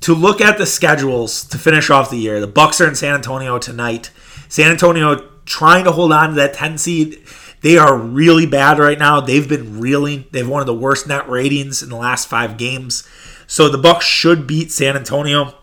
to 0.00 0.14
look 0.14 0.40
at 0.40 0.58
the 0.58 0.66
schedules 0.66 1.44
to 1.44 1.58
finish 1.58 1.90
off 1.90 2.10
the 2.10 2.18
year. 2.18 2.40
The 2.40 2.46
Bucks 2.46 2.80
are 2.80 2.88
in 2.88 2.94
San 2.94 3.14
Antonio 3.14 3.58
tonight. 3.58 4.10
San 4.48 4.70
Antonio 4.70 5.30
trying 5.44 5.84
to 5.84 5.92
hold 5.92 6.12
on 6.12 6.30
to 6.30 6.34
that 6.36 6.54
10 6.54 6.78
seed. 6.78 7.22
They 7.62 7.78
are 7.78 7.96
really 7.96 8.44
bad 8.44 8.78
right 8.78 8.98
now. 8.98 9.20
They've 9.20 9.48
been 9.48 9.80
reeling. 9.80 10.26
They've 10.30 10.48
one 10.48 10.60
of 10.60 10.66
the 10.66 10.74
worst 10.74 11.06
net 11.06 11.28
ratings 11.28 11.82
in 11.82 11.88
the 11.88 11.96
last 11.96 12.28
5 12.28 12.58
games. 12.58 13.08
So 13.46 13.68
the 13.68 13.78
Bucks 13.78 14.06
should 14.06 14.46
beat 14.46 14.72
San 14.72 14.96
Antonio. 14.96 15.54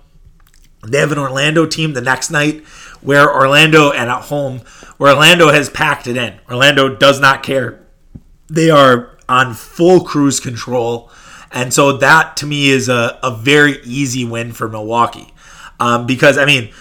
They 0.88 1.00
have 1.00 1.12
an 1.12 1.20
Orlando 1.20 1.66
team 1.66 1.94
the 1.94 2.02
next 2.02 2.32
night 2.32 2.64
where 3.02 3.34
Orlando 3.34 3.92
and 3.92 4.10
at 4.10 4.24
home 4.24 4.60
where 4.98 5.14
Orlando 5.14 5.50
has 5.50 5.70
packed 5.70 6.08
it 6.08 6.18
in. 6.18 6.40
Orlando 6.50 6.96
does 6.96 7.20
not 7.20 7.44
care. 7.44 7.86
They 8.50 8.70
are 8.70 9.18
on 9.28 9.54
full 9.54 10.04
cruise 10.04 10.40
control. 10.40 11.12
And 11.52 11.74
so 11.74 11.98
that 11.98 12.38
to 12.38 12.46
me 12.46 12.70
is 12.70 12.88
a, 12.88 13.20
a 13.24 13.36
very 13.36 13.82
easy 13.84 14.26
win 14.26 14.52
for 14.52 14.68
Milwaukee. 14.68 15.34
Um, 15.80 16.06
because, 16.06 16.38
I 16.38 16.46
mean, 16.46 16.72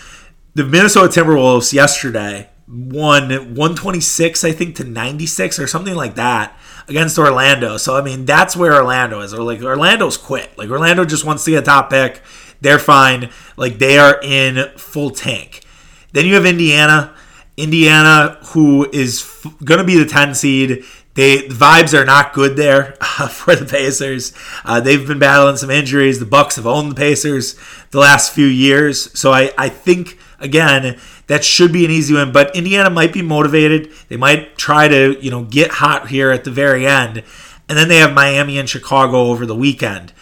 the 0.54 0.64
Minnesota 0.64 1.08
Timberwolves 1.08 1.72
yesterday 1.72 2.50
won 2.68 3.30
126, 3.30 4.44
I 4.44 4.52
think, 4.52 4.76
to 4.76 4.84
96 4.84 5.58
or 5.58 5.66
something 5.66 5.94
like 5.94 6.16
that 6.16 6.56
against 6.90 7.18
Orlando. 7.18 7.76
So, 7.76 7.96
I 7.96 8.02
mean, 8.02 8.26
that's 8.26 8.56
where 8.56 8.74
Orlando 8.74 9.20
is. 9.20 9.32
Or 9.32 9.42
like 9.42 9.62
Orlando's 9.62 10.16
quit. 10.16 10.56
Like 10.58 10.68
Orlando 10.68 11.04
just 11.04 11.24
wants 11.24 11.44
to 11.44 11.52
get 11.52 11.62
a 11.62 11.66
top 11.66 11.88
pick. 11.88 12.20
They're 12.60 12.78
fine. 12.78 13.30
Like 13.56 13.78
they 13.78 13.98
are 13.98 14.20
in 14.22 14.70
full 14.76 15.10
tank. 15.10 15.64
Then 16.12 16.26
you 16.26 16.34
have 16.34 16.44
Indiana. 16.44 17.14
Indiana, 17.56 18.38
who 18.52 18.88
is 18.90 19.20
f- 19.22 19.54
going 19.64 19.78
to 19.78 19.84
be 19.84 19.96
the 19.96 20.04
10 20.04 20.34
seed. 20.34 20.84
They 21.14 21.48
the 21.48 21.54
vibes 21.54 21.98
are 21.98 22.04
not 22.04 22.32
good 22.32 22.56
there 22.56 22.96
uh, 23.00 23.28
for 23.28 23.54
the 23.54 23.66
Pacers. 23.66 24.32
Uh, 24.64 24.80
they've 24.80 25.06
been 25.06 25.18
battling 25.18 25.56
some 25.56 25.70
injuries. 25.70 26.18
The 26.20 26.26
Bucks 26.26 26.56
have 26.56 26.66
owned 26.66 26.90
the 26.90 26.94
Pacers 26.94 27.56
the 27.90 27.98
last 27.98 28.32
few 28.32 28.46
years, 28.46 29.18
so 29.18 29.32
I, 29.32 29.52
I 29.58 29.68
think 29.68 30.18
again 30.40 30.98
that 31.30 31.44
should 31.44 31.72
be 31.72 31.84
an 31.84 31.92
easy 31.92 32.12
win. 32.12 32.32
But 32.32 32.56
Indiana 32.56 32.90
might 32.90 33.12
be 33.12 33.22
motivated. 33.22 33.92
They 34.08 34.16
might 34.16 34.58
try 34.58 34.88
to 34.88 35.16
you 35.20 35.30
know 35.30 35.44
get 35.44 35.70
hot 35.70 36.08
here 36.08 36.32
at 36.32 36.44
the 36.44 36.50
very 36.50 36.86
end, 36.86 37.22
and 37.68 37.78
then 37.78 37.88
they 37.88 37.98
have 37.98 38.12
Miami 38.12 38.58
and 38.58 38.68
Chicago 38.68 39.28
over 39.28 39.46
the 39.46 39.54
weekend. 39.54 40.12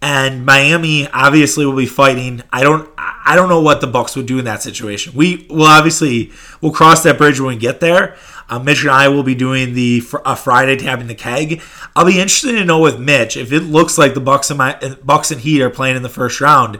And 0.00 0.46
Miami 0.46 1.08
obviously 1.08 1.66
will 1.66 1.74
be 1.74 1.86
fighting. 1.86 2.42
I 2.52 2.62
don't 2.62 2.88
I 2.98 3.34
don't 3.34 3.48
know 3.48 3.60
what 3.60 3.80
the 3.80 3.86
Bucks 3.86 4.14
would 4.14 4.26
do 4.26 4.38
in 4.38 4.44
that 4.44 4.62
situation. 4.62 5.14
We 5.14 5.46
will 5.50 5.64
obviously 5.64 6.32
we'll 6.60 6.72
cross 6.72 7.02
that 7.02 7.18
bridge 7.18 7.40
when 7.40 7.54
we 7.54 7.56
get 7.56 7.80
there. 7.80 8.16
Uh, 8.50 8.58
Mitch 8.58 8.82
and 8.82 8.90
I 8.90 9.08
will 9.08 9.22
be 9.22 9.34
doing 9.34 9.74
the 9.74 10.02
uh, 10.24 10.34
Friday 10.34 10.76
tapping 10.76 11.06
the 11.06 11.14
keg. 11.14 11.60
I'll 11.94 12.06
be 12.06 12.20
interested 12.20 12.52
to 12.52 12.64
know 12.64 12.80
with 12.80 12.98
Mitch 12.98 13.36
if 13.36 13.52
it 13.52 13.60
looks 13.60 13.98
like 13.98 14.14
the 14.14 14.20
Bucks 14.20 14.50
and 14.50 14.58
my 14.58 14.96
Bucks 15.02 15.30
and 15.30 15.40
Heat 15.40 15.60
are 15.60 15.70
playing 15.70 15.96
in 15.96 16.02
the 16.02 16.08
first 16.08 16.40
round. 16.40 16.78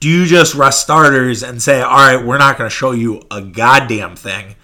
Do 0.00 0.08
you 0.08 0.26
just 0.26 0.54
rest 0.54 0.82
starters 0.82 1.42
and 1.42 1.62
say, 1.62 1.80
"All 1.80 1.90
right, 1.90 2.24
we're 2.24 2.38
not 2.38 2.56
going 2.56 2.70
to 2.70 2.74
show 2.74 2.92
you 2.92 3.22
a 3.30 3.40
goddamn 3.42 4.16
thing, 4.16 4.54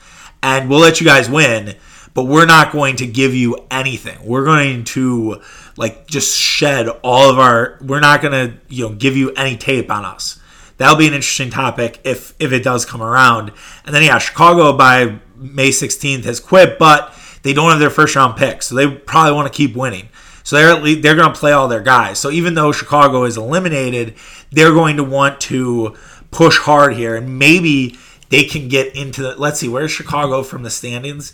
and 0.43 0.71
we'll 0.71 0.81
let 0.81 1.01
you 1.01 1.07
guys 1.07 1.29
win, 1.29 1.75
but 2.15 2.25
we're 2.25 2.47
not 2.47 2.73
going 2.73 2.97
to 2.97 3.07
give 3.07 3.35
you 3.35 3.59
anything. 3.71 4.19
We're 4.25 4.45
going 4.45 4.85
to 4.85 5.41
like 5.77 6.07
just 6.07 6.39
shed 6.39 6.89
all 7.03 7.31
of 7.31 7.39
our. 7.39 7.79
We're 7.81 8.01
not 8.01 8.23
going 8.23 8.33
to 8.33 8.57
you 8.69 8.89
know 8.89 8.95
give 8.95 9.17
you 9.17 9.33
any 9.33 9.57
tape 9.57 9.91
on 9.91 10.05
us." 10.05 10.41
That'll 10.77 10.97
be 10.97 11.07
an 11.07 11.15
interesting 11.15 11.51
topic 11.51 12.01
if 12.05 12.35
if 12.39 12.53
it 12.53 12.65
does 12.65 12.85
come 12.85 13.03
around. 13.03 13.53
And 13.87 13.95
then 13.95 14.03
yeah, 14.03 14.19
Chicago 14.19 14.77
by 14.77 15.19
May 15.37 15.71
16th 15.71 16.25
has 16.25 16.41
quit, 16.41 16.79
but 16.79 17.17
they 17.43 17.53
don't 17.53 17.71
have 17.71 17.79
their 17.79 17.91
first 17.91 18.17
round 18.17 18.37
pick, 18.37 18.63
so 18.63 18.75
they 18.75 18.89
probably 18.89 19.33
want 19.33 19.53
to 19.53 19.57
keep 19.57 19.77
winning. 19.77 20.09
So 20.45 20.57
they're 20.57 20.95
they're 20.97 21.17
going 21.17 21.33
to 21.33 21.39
play 21.39 21.53
all 21.53 21.67
their 21.67 21.83
guys. 21.83 22.19
So 22.21 22.31
even 22.31 22.55
though 22.55 22.71
Chicago 22.71 23.25
is 23.25 23.37
eliminated, 23.37 24.15
they're 24.53 24.75
going 24.75 24.99
to 24.99 25.05
want 25.05 25.41
to 25.43 25.97
push 26.31 26.59
hard 26.59 26.95
here, 26.95 27.17
and 27.17 27.39
maybe 27.39 27.99
they 28.29 28.45
can 28.45 28.69
get 28.69 28.95
into 28.95 29.23
the. 29.23 29.35
Let's 29.37 29.59
see, 29.59 29.69
where's 29.69 29.91
Chicago 29.91 30.43
from 30.43 30.63
the 30.63 30.71
standings? 30.71 31.33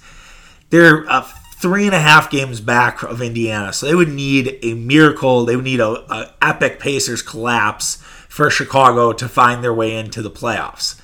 They're 0.71 1.11
uh, 1.11 1.23
three 1.57 1.87
and 1.87 1.95
a 1.95 2.01
half 2.01 2.31
games 2.31 2.61
back 2.61 3.03
of 3.03 3.21
Indiana, 3.21 3.73
so 3.73 3.87
they 3.87 3.95
would 3.97 4.09
need 4.09 4.59
a 4.63 4.75
miracle. 4.75 5.45
They 5.45 5.57
would 5.57 5.65
need 5.65 5.81
a, 5.81 5.91
a 6.13 6.33
epic 6.41 6.79
Pacers 6.79 7.21
collapse 7.21 7.97
for 8.29 8.49
Chicago 8.49 9.13
to 9.13 9.29
find 9.29 9.63
their 9.63 9.75
way 9.75 9.97
into 9.97 10.23
the 10.23 10.31
playoffs. 10.31 11.01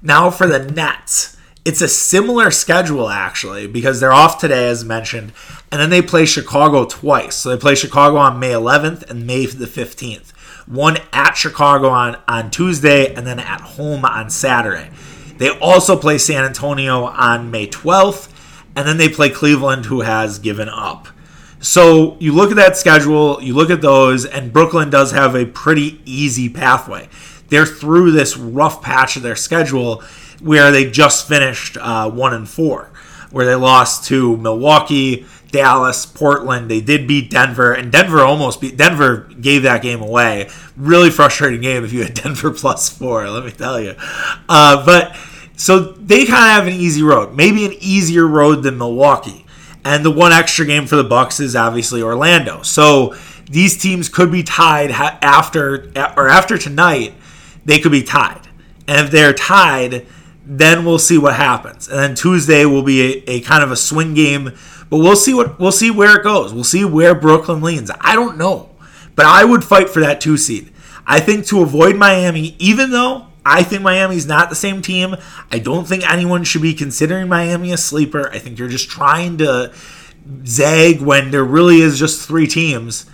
Now 0.00 0.30
for 0.30 0.46
the 0.46 0.58
Nets. 0.58 1.33
It's 1.64 1.80
a 1.80 1.88
similar 1.88 2.50
schedule 2.50 3.08
actually 3.08 3.66
because 3.66 3.98
they're 3.98 4.12
off 4.12 4.38
today 4.38 4.68
as 4.68 4.84
mentioned, 4.84 5.32
and 5.72 5.80
then 5.80 5.88
they 5.88 6.02
play 6.02 6.26
Chicago 6.26 6.84
twice. 6.84 7.36
So 7.36 7.48
they 7.48 7.56
play 7.56 7.74
Chicago 7.74 8.18
on 8.18 8.38
May 8.38 8.50
11th 8.50 9.08
and 9.08 9.26
May 9.26 9.46
the 9.46 9.64
15th. 9.64 10.32
One 10.66 10.98
at 11.10 11.38
Chicago 11.38 11.88
on 11.88 12.18
on 12.28 12.50
Tuesday 12.50 13.14
and 13.14 13.26
then 13.26 13.38
at 13.38 13.62
home 13.62 14.04
on 14.04 14.28
Saturday. 14.28 14.90
They 15.38 15.48
also 15.58 15.96
play 15.96 16.18
San 16.18 16.44
Antonio 16.44 17.04
on 17.04 17.50
May 17.50 17.66
12th, 17.66 18.30
and 18.76 18.86
then 18.86 18.98
they 18.98 19.08
play 19.08 19.30
Cleveland, 19.30 19.86
who 19.86 20.02
has 20.02 20.38
given 20.38 20.68
up. 20.68 21.08
So 21.60 22.18
you 22.20 22.32
look 22.32 22.50
at 22.50 22.56
that 22.56 22.76
schedule, 22.76 23.42
you 23.42 23.54
look 23.54 23.70
at 23.70 23.80
those, 23.80 24.26
and 24.26 24.52
Brooklyn 24.52 24.90
does 24.90 25.12
have 25.12 25.34
a 25.34 25.46
pretty 25.46 26.02
easy 26.04 26.50
pathway. 26.50 27.08
They're 27.48 27.66
through 27.66 28.12
this 28.12 28.36
rough 28.36 28.82
patch 28.82 29.16
of 29.16 29.22
their 29.22 29.36
schedule 29.36 30.02
where 30.44 30.70
they 30.70 30.90
just 30.90 31.26
finished 31.26 31.78
uh, 31.78 32.10
one 32.10 32.34
and 32.34 32.48
four, 32.48 32.90
where 33.30 33.46
they 33.46 33.54
lost 33.54 34.04
to 34.08 34.36
Milwaukee, 34.36 35.26
Dallas, 35.50 36.04
Portland. 36.04 36.70
They 36.70 36.80
did 36.80 37.08
beat 37.08 37.30
Denver, 37.30 37.72
and 37.72 37.90
Denver 37.90 38.20
almost 38.20 38.60
beat 38.60 38.76
Denver. 38.76 39.28
Gave 39.40 39.62
that 39.62 39.82
game 39.82 40.02
away. 40.02 40.50
Really 40.76 41.10
frustrating 41.10 41.62
game 41.62 41.84
if 41.84 41.92
you 41.92 42.02
had 42.02 42.14
Denver 42.22 42.50
plus 42.50 42.90
four. 42.90 43.28
Let 43.28 43.44
me 43.44 43.52
tell 43.52 43.80
you. 43.80 43.94
Uh, 44.48 44.84
but 44.84 45.16
so 45.56 45.80
they 45.80 46.26
kind 46.26 46.44
of 46.44 46.64
have 46.64 46.66
an 46.66 46.74
easy 46.74 47.02
road, 47.02 47.34
maybe 47.34 47.64
an 47.64 47.72
easier 47.80 48.26
road 48.26 48.62
than 48.62 48.76
Milwaukee. 48.76 49.46
And 49.84 50.04
the 50.04 50.10
one 50.10 50.32
extra 50.32 50.66
game 50.66 50.86
for 50.86 50.96
the 50.96 51.04
Bucks 51.04 51.40
is 51.40 51.54
obviously 51.54 52.02
Orlando. 52.02 52.62
So 52.62 53.14
these 53.48 53.76
teams 53.80 54.08
could 54.08 54.32
be 54.32 54.42
tied 54.42 54.90
after 54.90 55.90
or 56.16 56.28
after 56.28 56.58
tonight. 56.58 57.14
They 57.64 57.78
could 57.78 57.92
be 57.92 58.02
tied, 58.02 58.42
and 58.86 59.06
if 59.06 59.10
they're 59.10 59.32
tied, 59.32 60.06
then 60.46 60.84
we'll 60.84 60.98
see 60.98 61.18
what 61.18 61.34
happens. 61.34 61.88
And 61.88 61.98
then 61.98 62.14
Tuesday 62.14 62.64
will 62.64 62.82
be 62.82 63.24
a, 63.26 63.30
a, 63.30 63.40
kind 63.40 63.64
of 63.64 63.70
a 63.70 63.76
swing 63.76 64.14
game, 64.14 64.52
but 64.90 64.98
we'll 64.98 65.16
see 65.16 65.34
what 65.34 65.58
we'll 65.58 65.72
see 65.72 65.90
where 65.90 66.16
it 66.16 66.24
goes. 66.24 66.52
We'll 66.52 66.64
see 66.64 66.84
where 66.84 67.14
Brooklyn 67.14 67.62
leans. 67.62 67.90
I 68.00 68.14
don't 68.14 68.36
know, 68.36 68.70
but 69.16 69.26
I 69.26 69.44
would 69.44 69.64
fight 69.64 69.88
for 69.88 70.00
that 70.00 70.20
two 70.20 70.36
seed. 70.36 70.70
I 71.06 71.20
think 71.20 71.46
to 71.46 71.62
avoid 71.62 71.96
Miami, 71.96 72.56
even 72.58 72.90
though 72.90 73.26
I 73.44 73.62
think 73.62 73.82
Miami's 73.82 74.26
not 74.26 74.48
the 74.48 74.56
same 74.56 74.80
team, 74.82 75.16
I 75.50 75.58
don't 75.58 75.86
think 75.86 76.10
anyone 76.10 76.44
should 76.44 76.62
be 76.62 76.74
considering 76.74 77.28
Miami 77.28 77.72
a 77.72 77.76
sleeper. 77.76 78.30
I 78.30 78.38
think 78.38 78.58
you're 78.58 78.68
just 78.68 78.88
trying 78.88 79.38
to 79.38 79.72
zag 80.46 81.02
when 81.02 81.30
there 81.30 81.44
really 81.44 81.80
is 81.80 81.98
just 81.98 82.26
three 82.26 82.46
teams. 82.46 83.06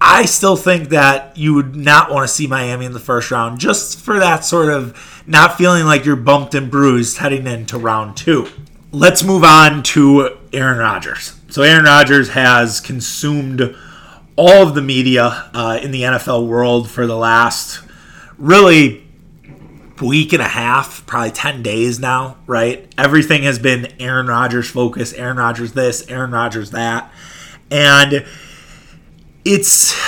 I 0.00 0.24
still 0.26 0.56
think 0.56 0.90
that 0.90 1.36
you 1.36 1.54
would 1.54 1.74
not 1.74 2.10
want 2.10 2.28
to 2.28 2.32
see 2.32 2.46
Miami 2.46 2.84
in 2.86 2.92
the 2.92 3.00
first 3.00 3.30
round 3.30 3.58
just 3.58 4.00
for 4.00 4.18
that 4.18 4.44
sort 4.44 4.72
of 4.72 5.15
not 5.26 5.58
feeling 5.58 5.84
like 5.84 6.04
you're 6.04 6.16
bumped 6.16 6.54
and 6.54 6.70
bruised 6.70 7.18
heading 7.18 7.46
into 7.46 7.78
round 7.78 8.16
two. 8.16 8.48
Let's 8.92 9.22
move 9.22 9.44
on 9.44 9.82
to 9.84 10.38
Aaron 10.52 10.78
Rodgers. 10.78 11.38
So, 11.48 11.62
Aaron 11.62 11.84
Rodgers 11.84 12.30
has 12.30 12.80
consumed 12.80 13.74
all 14.36 14.66
of 14.68 14.74
the 14.74 14.82
media 14.82 15.50
uh, 15.54 15.78
in 15.82 15.90
the 15.90 16.02
NFL 16.02 16.46
world 16.46 16.90
for 16.90 17.06
the 17.06 17.16
last 17.16 17.80
really 18.38 19.06
week 20.00 20.32
and 20.32 20.42
a 20.42 20.48
half, 20.48 21.06
probably 21.06 21.30
10 21.30 21.62
days 21.62 21.98
now, 21.98 22.36
right? 22.46 22.92
Everything 22.98 23.42
has 23.44 23.58
been 23.58 23.86
Aaron 23.98 24.26
Rodgers 24.26 24.68
focus, 24.68 25.12
Aaron 25.14 25.38
Rodgers 25.38 25.72
this, 25.72 26.06
Aaron 26.08 26.30
Rodgers 26.30 26.72
that. 26.72 27.10
And 27.70 28.26
it's 29.44 29.98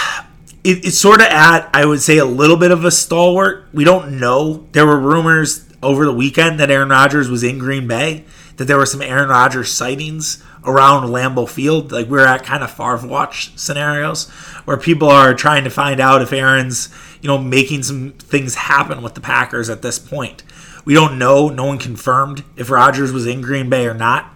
it, 0.69 0.85
it's 0.85 0.99
sort 0.99 1.21
of 1.21 1.29
at 1.29 1.71
I 1.73 1.87
would 1.87 2.03
say 2.03 2.19
a 2.19 2.25
little 2.27 2.57
bit 2.57 2.71
of 2.71 2.85
a 2.85 2.91
stalwart. 2.91 3.67
We 3.73 3.85
don't 3.85 4.21
know. 4.21 4.67
There 4.73 4.87
were 4.87 4.99
rumors 4.99 5.65
over 5.83 6.05
the 6.05 6.13
weekend 6.13 6.61
that 6.61 6.71
Aaron 6.71 6.91
Rodgers 6.91 7.31
was 7.31 7.43
in 7.43 7.59
Green 7.59 7.89
Bay, 7.89 8.25
that 8.57 8.67
there 8.67 8.77
were 8.77 8.87
some 8.87 9.01
Aaron 9.01 9.31
Rodgers 9.31 9.73
sightings 9.73 10.43
around 10.65 11.09
Lambeau 11.09 11.49
Field. 11.49 11.91
Like 11.91 12.09
we're 12.09 12.27
at 12.27 12.45
kind 12.45 12.63
of 12.63 12.71
far 12.71 13.05
watch 13.07 13.57
scenarios 13.59 14.29
where 14.67 14.77
people 14.77 15.09
are 15.09 15.33
trying 15.33 15.65
to 15.65 15.71
find 15.71 16.01
out 16.01 16.21
if 16.21 16.33
Aaron's, 16.33 16.91
you 17.23 17.29
know, 17.29 17.39
making 17.39 17.83
some 17.85 18.13
things 18.13 18.55
happen 18.55 19.01
with 19.01 19.15
the 19.15 19.23
Packers 19.23 19.71
at 19.71 19.81
this 19.81 19.99
point. 19.99 20.43
We 20.85 20.93
don't 20.93 21.19
know. 21.19 21.49
No 21.49 21.67
one 21.67 21.79
confirmed 21.79 22.45
if 22.57 22.71
Rodgers 22.71 23.13
was 23.13 23.27
in 23.27 23.41
Green 23.41 23.71
Bay 23.71 23.87
or 23.87 23.95
not. 23.95 24.35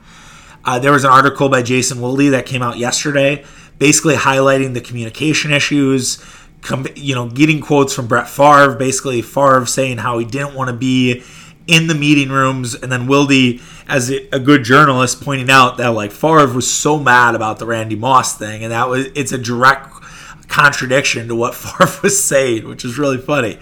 Uh, 0.65 0.79
there 0.79 0.93
was 0.93 1.05
an 1.05 1.11
article 1.11 1.49
by 1.49 1.62
Jason 1.62 2.01
Wilde 2.01 2.33
that 2.33 2.47
came 2.47 2.62
out 2.62 2.79
yesterday, 2.79 3.45
basically 3.83 4.15
highlighting 4.15 4.75
the 4.75 4.81
communication 4.81 5.51
issues. 5.51 6.25
you 6.95 7.17
know, 7.17 7.29
getting 7.29 7.61
quotes 7.61 7.93
from 7.93 8.07
Brett 8.07 8.29
Favre, 8.29 8.77
basically 8.77 9.23
Favre 9.23 9.67
saying 9.67 9.99
how 9.99 10.19
he 10.19 10.25
didn't 10.25 10.55
want 10.55 10.71
to 10.71 10.77
be 10.77 11.25
in 11.67 11.89
the 11.89 11.95
meeting 11.97 12.29
rooms, 12.29 12.77
and 12.77 12.93
then 12.93 13.09
Wilde, 13.09 13.61
as 13.89 14.09
a 14.09 14.39
good 14.39 14.62
journalist, 14.62 15.21
pointing 15.21 15.51
out 15.51 15.79
that 15.79 15.89
like 15.89 16.12
Favre 16.12 16.47
was 16.47 16.73
so 16.73 16.97
mad 16.97 17.35
about 17.35 17.59
the 17.59 17.67
Randy 17.67 17.97
Moss 17.97 18.39
thing, 18.39 18.62
and 18.62 18.71
that 18.71 18.89
was 18.89 19.07
it's 19.17 19.33
a 19.33 19.39
direct 19.39 19.93
contradiction 20.47 21.27
to 21.27 21.35
what 21.35 21.55
Favre 21.57 21.93
was 22.05 22.23
saying, 22.23 22.69
which 22.69 22.85
is 22.85 22.97
really 22.97 23.19
funny. 23.19 23.59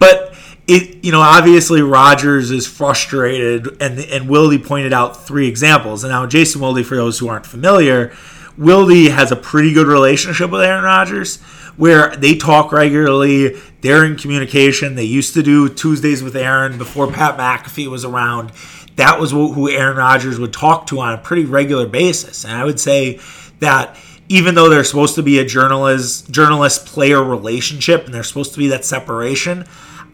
But 0.00 0.34
it, 0.66 1.04
you 1.04 1.12
know, 1.12 1.20
obviously 1.20 1.82
Rodgers 1.82 2.50
is 2.50 2.66
frustrated, 2.66 3.80
and 3.80 4.00
and 4.00 4.28
Wilde 4.28 4.64
pointed 4.64 4.92
out 4.92 5.24
three 5.24 5.46
examples. 5.46 6.02
And 6.02 6.10
now 6.10 6.26
Jason 6.26 6.60
Wilde, 6.60 6.84
for 6.84 6.96
those 6.96 7.20
who 7.20 7.28
aren't 7.28 7.46
familiar, 7.46 8.12
Wilde 8.58 9.10
has 9.10 9.32
a 9.32 9.36
pretty 9.36 9.72
good 9.72 9.86
relationship 9.86 10.50
with 10.50 10.62
Aaron 10.62 10.84
Rodgers 10.84 11.40
where 11.76 12.14
they 12.16 12.36
talk 12.36 12.72
regularly. 12.72 13.56
They're 13.80 14.04
in 14.04 14.16
communication. 14.16 14.94
They 14.94 15.04
used 15.04 15.34
to 15.34 15.42
do 15.42 15.68
Tuesdays 15.68 16.22
with 16.22 16.36
Aaron 16.36 16.78
before 16.78 17.10
Pat 17.10 17.38
McAfee 17.38 17.88
was 17.88 18.04
around. 18.04 18.52
That 18.96 19.18
was 19.18 19.30
who 19.30 19.70
Aaron 19.70 19.96
Rodgers 19.96 20.38
would 20.38 20.52
talk 20.52 20.86
to 20.88 21.00
on 21.00 21.14
a 21.14 21.18
pretty 21.18 21.44
regular 21.44 21.86
basis. 21.86 22.44
And 22.44 22.52
I 22.52 22.64
would 22.64 22.78
say 22.78 23.20
that 23.60 23.96
even 24.28 24.54
though 24.54 24.68
there's 24.68 24.88
supposed 24.88 25.14
to 25.14 25.22
be 25.22 25.38
a 25.38 25.44
journalist 25.44 26.30
journalist 26.30 26.86
player 26.86 27.22
relationship 27.22 28.04
and 28.04 28.14
there's 28.14 28.28
supposed 28.28 28.52
to 28.52 28.58
be 28.58 28.68
that 28.68 28.84
separation, 28.84 29.64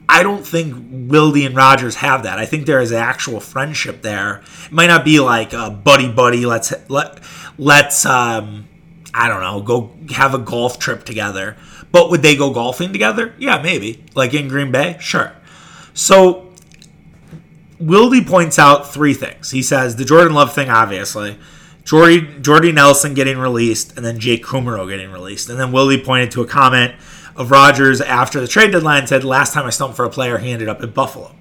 I 0.09 0.23
don't 0.23 0.47
think 0.47 1.11
Wilde 1.11 1.37
and 1.37 1.55
Rodgers 1.55 1.97
have 1.97 2.23
that. 2.23 2.39
I 2.39 2.47
think 2.47 2.67
there 2.67 2.81
is 2.81 2.93
actual 2.93 3.41
friendship 3.41 4.01
there. 4.03 4.43
It 4.65 4.73
might 4.73 4.87
not 4.87 5.05
be 5.05 5.21
like 5.21 5.51
buddy 5.51 6.11
buddy. 6.11 6.47
Let's 6.47 6.73
let 6.89 7.21
let's 7.59 8.07
um, 8.07 8.69
I 9.13 9.29
don't 9.29 9.43
know, 9.43 9.61
go 9.61 9.93
have 10.15 10.35
a 10.35 10.39
golf 10.39 10.79
trip 10.79 11.05
together. 11.05 11.57
But 11.91 12.11
would 12.11 12.23
they 12.23 12.37
go 12.37 12.53
golfing 12.53 12.93
together? 12.93 13.35
Yeah, 13.39 13.61
maybe. 13.63 14.05
Like 14.15 14.35
in 14.35 14.49
Green 14.49 14.71
Bay? 14.71 14.97
Sure. 15.01 15.33
So 15.95 16.53
Wilde 17.81 18.27
points 18.27 18.59
out 18.59 18.93
three 18.93 19.15
things. 19.15 19.51
He 19.51 19.63
says 19.63 19.97
the 19.97 20.05
Jordan 20.05 20.35
Love 20.35 20.55
thing, 20.55 20.69
obviously. 20.71 21.39
Jordy, 21.85 22.21
Jordy 22.43 22.71
Nelson 22.71 23.15
getting 23.15 23.39
released, 23.39 23.97
and 23.97 24.05
then 24.05 24.19
Jake 24.19 24.45
Kumerow 24.45 24.87
getting 24.89 25.11
released. 25.11 25.49
And 25.49 25.59
then 25.59 25.73
Wilde 25.73 26.05
pointed 26.05 26.31
to 26.33 26.43
a 26.43 26.47
comment 26.47 26.95
of 27.39 27.51
Rodgers 27.51 28.01
after 28.01 28.41
the 28.41 28.49
trade 28.49 28.73
deadline 28.73 29.07
said, 29.07 29.25
last 29.25 29.55
time 29.55 29.65
I 29.65 29.71
stumped 29.71 29.97
for 29.97 30.05
a 30.05 30.11
player, 30.11 30.37
he 30.39 30.51
ended 30.51 30.69
up 30.69 30.83
at 30.83 30.93
Buffalo. 30.93 31.35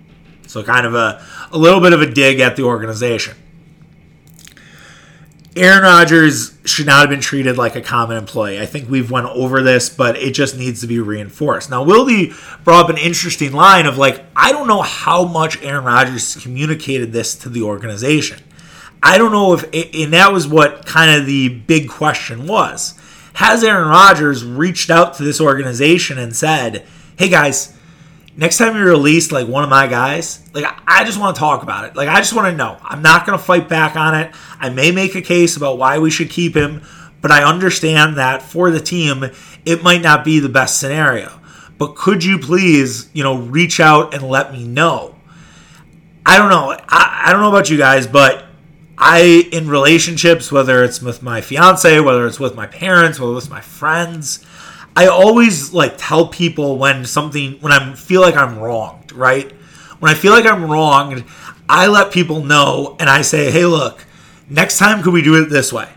So 0.45 0.63
kind 0.63 0.85
of 0.85 0.95
a, 0.95 1.21
a 1.51 1.57
little 1.57 1.81
bit 1.81 1.91
of 1.91 2.01
a 2.01 2.05
dig 2.05 2.39
at 2.39 2.55
the 2.55 2.63
organization. 2.63 3.35
Aaron 5.57 5.81
Rodgers 5.81 6.55
should 6.65 6.85
not 6.85 6.99
have 6.99 7.09
been 7.09 7.19
treated 7.19 7.57
like 7.57 7.75
a 7.75 7.81
common 7.81 8.15
employee. 8.15 8.59
I 8.59 8.67
think 8.67 8.87
we've 8.89 9.09
went 9.09 9.25
over 9.25 9.63
this, 9.63 9.89
but 9.89 10.15
it 10.15 10.35
just 10.35 10.55
needs 10.55 10.81
to 10.81 10.87
be 10.87 10.99
reinforced. 10.99 11.71
Now, 11.71 11.83
Wilde 11.83 12.31
brought 12.63 12.85
up 12.85 12.89
an 12.91 12.99
interesting 12.99 13.53
line 13.53 13.87
of 13.87 13.97
like, 13.97 14.23
I 14.35 14.51
don't 14.51 14.67
know 14.67 14.83
how 14.83 15.25
much 15.25 15.59
Aaron 15.63 15.83
Rodgers 15.83 16.35
communicated 16.35 17.11
this 17.11 17.33
to 17.37 17.49
the 17.49 17.63
organization. 17.63 18.39
I 19.01 19.17
don't 19.17 19.31
know 19.31 19.53
if, 19.53 19.63
and 19.95 20.13
that 20.13 20.31
was 20.31 20.47
what 20.47 20.85
kind 20.85 21.19
of 21.19 21.25
the 21.25 21.49
big 21.49 21.89
question 21.89 22.45
was. 22.45 22.93
Has 23.37 23.63
Aaron 23.63 23.87
Rodgers 23.87 24.43
reached 24.43 24.89
out 24.89 25.13
to 25.17 25.23
this 25.23 25.39
organization 25.39 26.17
and 26.17 26.35
said, 26.35 26.83
hey 27.19 27.29
guys, 27.29 27.77
next 28.35 28.57
time 28.57 28.75
you 28.75 28.81
release 28.81 29.31
like 29.31 29.47
one 29.47 29.63
of 29.63 29.69
my 29.69 29.85
guys, 29.85 30.43
like 30.55 30.65
I 30.87 31.03
just 31.03 31.19
want 31.19 31.35
to 31.35 31.39
talk 31.39 31.61
about 31.61 31.85
it. 31.85 31.95
Like 31.95 32.09
I 32.09 32.15
just 32.15 32.33
want 32.33 32.47
to 32.47 32.57
know. 32.57 32.79
I'm 32.81 33.03
not 33.03 33.27
going 33.27 33.37
to 33.37 33.45
fight 33.45 33.69
back 33.69 33.95
on 33.95 34.15
it. 34.15 34.33
I 34.59 34.69
may 34.69 34.91
make 34.91 35.13
a 35.13 35.21
case 35.21 35.55
about 35.55 35.77
why 35.77 35.99
we 35.99 36.09
should 36.09 36.31
keep 36.31 36.57
him, 36.57 36.81
but 37.21 37.29
I 37.29 37.43
understand 37.43 38.17
that 38.17 38.41
for 38.41 38.71
the 38.71 38.79
team, 38.79 39.25
it 39.67 39.83
might 39.83 40.01
not 40.01 40.25
be 40.25 40.39
the 40.39 40.49
best 40.49 40.79
scenario. 40.79 41.39
But 41.77 41.95
could 41.95 42.23
you 42.23 42.39
please, 42.39 43.07
you 43.13 43.21
know, 43.21 43.37
reach 43.37 43.79
out 43.79 44.15
and 44.15 44.23
let 44.23 44.51
me 44.51 44.67
know? 44.67 45.15
I 46.25 46.39
don't 46.39 46.49
know. 46.49 46.75
I, 46.89 47.25
I 47.27 47.33
don't 47.33 47.41
know 47.41 47.49
about 47.49 47.69
you 47.69 47.77
guys, 47.77 48.07
but 48.07 48.46
I, 48.97 49.47
in 49.51 49.69
relationships, 49.69 50.51
whether 50.51 50.83
it's 50.83 51.01
with 51.01 51.21
my 51.21 51.41
fiance, 51.41 51.99
whether 51.99 52.25
it's 52.25 52.39
with 52.39 52.55
my 52.55 52.65
parents, 52.65 53.19
whether 53.19 53.37
it's 53.37 53.49
my 53.49 53.61
friends, 53.61 54.43
I 54.95 55.05
always 55.05 55.73
like 55.73 55.93
tell 55.97 56.27
people 56.27 56.79
when 56.79 57.05
something 57.05 57.53
when 57.61 57.71
I 57.71 57.93
feel 57.93 58.21
like 58.21 58.35
I'm 58.35 58.57
wronged, 58.57 59.11
right? 59.11 59.51
When 59.99 60.11
I 60.11 60.15
feel 60.15 60.31
like 60.31 60.45
I'm 60.45 60.65
wronged, 60.65 61.23
I 61.69 61.85
let 61.85 62.11
people 62.11 62.43
know 62.43 62.95
and 62.99 63.07
I 63.07 63.21
say, 63.21 63.51
"Hey, 63.51 63.65
look, 63.65 64.03
next 64.49 64.79
time 64.79 65.03
could 65.03 65.13
we 65.13 65.21
do 65.21 65.35
it 65.35 65.49
this 65.49 65.71
way? 65.71 65.89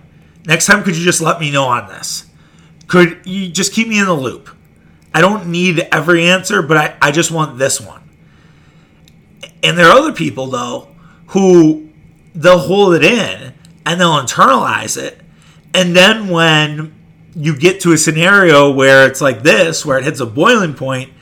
Next 0.45 0.67
time 0.67 0.83
could 0.83 0.97
you 0.97 1.03
just 1.03 1.23
let 1.23 1.41
me 1.41 1.51
know 1.51 1.65
on 1.65 1.89
this? 1.89 2.27
Could 2.89 3.21
you 3.25 3.49
just 3.49 3.73
keep 3.73 3.89
me 3.89 3.99
in 3.99 4.05
the 4.05 4.13
loop? 4.13 4.51
I 5.15 5.23
don't 5.23 5.47
need 5.47 5.89
every 5.91 6.29
answer, 6.29 6.61
but 6.61 6.77
I, 6.77 6.97
I 7.01 7.11
just 7.11 7.31
want 7.31 7.59
this 7.59 7.81
one." 7.81 8.03
And 9.63 9.79
there 9.79 9.87
are 9.87 9.99
other 9.99 10.13
people 10.13 10.49
though 10.49 10.89
who 11.29 11.90
they'll 12.35 12.59
hold 12.59 12.95
it 12.95 13.05
in 13.05 13.55
and 13.87 14.01
they'll 14.01 14.21
internalize 14.21 15.01
it. 15.01 15.21
And 15.75 15.95
then 15.95 16.29
when 16.29 16.95
you 17.35 17.57
get 17.57 17.81
to 17.81 17.93
a 17.93 17.99
scenario 17.99 18.71
where 18.71 19.07
it's 19.07 19.21
like 19.21 19.43
this, 19.43 19.85
where 19.85 19.99
it 19.99 20.05
hits 20.05 20.21
a 20.21 20.27
boiling 20.27 20.75
point, 20.75 21.13